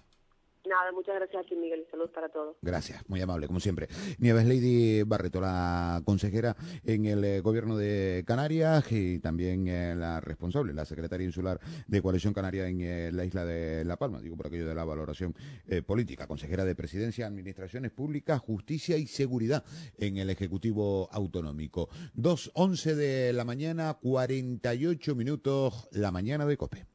Muchas 0.93 1.15
gracias 1.15 1.45
a 1.45 1.47
ti, 1.47 1.55
Miguel, 1.55 1.85
y 1.87 1.91
saludos 1.91 2.11
para 2.11 2.29
todos. 2.29 2.55
Gracias, 2.61 3.03
muy 3.07 3.21
amable, 3.21 3.47
como 3.47 3.59
siempre. 3.59 3.87
Nieves 4.19 4.45
Lady 4.45 5.03
Barreto, 5.03 5.41
la 5.41 6.01
consejera 6.05 6.55
en 6.85 7.05
el 7.05 7.23
eh, 7.23 7.41
gobierno 7.41 7.77
de 7.77 8.23
Canarias 8.25 8.91
y 8.91 9.19
también 9.19 9.67
eh, 9.67 9.95
la 9.95 10.19
responsable, 10.19 10.73
la 10.73 10.85
secretaria 10.85 11.25
insular 11.25 11.59
de 11.87 12.01
Coalición 12.01 12.33
Canaria 12.33 12.67
en 12.67 12.81
eh, 12.81 13.11
la 13.11 13.25
isla 13.25 13.45
de 13.45 13.83
La 13.85 13.97
Palma, 13.97 14.19
digo 14.21 14.37
por 14.37 14.47
aquello 14.47 14.67
de 14.67 14.75
la 14.75 14.83
valoración 14.83 15.35
eh, 15.67 15.81
política, 15.81 16.27
consejera 16.27 16.65
de 16.65 16.75
Presidencia, 16.75 17.27
Administraciones 17.27 17.91
Públicas, 17.91 18.39
Justicia 18.39 18.97
y 18.97 19.07
Seguridad 19.07 19.63
en 19.97 20.17
el 20.17 20.29
Ejecutivo 20.29 21.09
Autonómico. 21.11 21.89
2.11 22.15 22.95
de 22.95 23.33
la 23.33 23.45
mañana, 23.45 23.97
48 24.01 25.15
minutos, 25.15 25.87
la 25.91 26.11
mañana 26.11 26.45
de 26.45 26.57
COPE. 26.57 26.85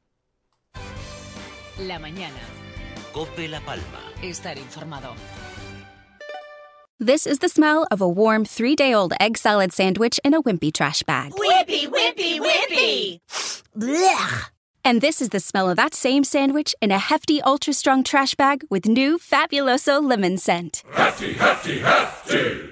La 1.86 1.98
mañana. 1.98 2.67
Cope 3.12 3.48
La 3.48 3.60
Palma. 3.60 4.02
Estar 4.22 4.56
informado. 4.56 5.14
This 7.00 7.26
is 7.26 7.38
the 7.38 7.48
smell 7.48 7.86
of 7.90 8.00
a 8.00 8.08
warm 8.08 8.44
three 8.44 8.74
day 8.74 8.92
old 8.92 9.12
egg 9.20 9.38
salad 9.38 9.72
sandwich 9.72 10.18
in 10.24 10.34
a 10.34 10.42
wimpy 10.42 10.72
trash 10.72 11.02
bag. 11.04 11.32
Whippy, 11.32 11.86
whippy, 11.86 12.40
whippy. 12.40 13.20
Blech. 13.76 14.50
And 14.84 15.00
this 15.00 15.20
is 15.20 15.28
the 15.28 15.40
smell 15.40 15.70
of 15.70 15.76
that 15.76 15.94
same 15.94 16.24
sandwich 16.24 16.74
in 16.80 16.90
a 16.90 16.98
hefty, 16.98 17.42
ultra 17.42 17.72
strong 17.72 18.02
trash 18.02 18.34
bag 18.34 18.64
with 18.70 18.86
new 18.86 19.18
Fabuloso 19.18 20.02
lemon 20.02 20.38
scent. 20.38 20.82
Hefty, 20.92 21.34
hefty, 21.34 21.80
hefty. 21.80 22.70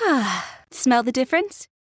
Smell 0.70 1.02
the 1.02 1.12
difference? 1.12 1.66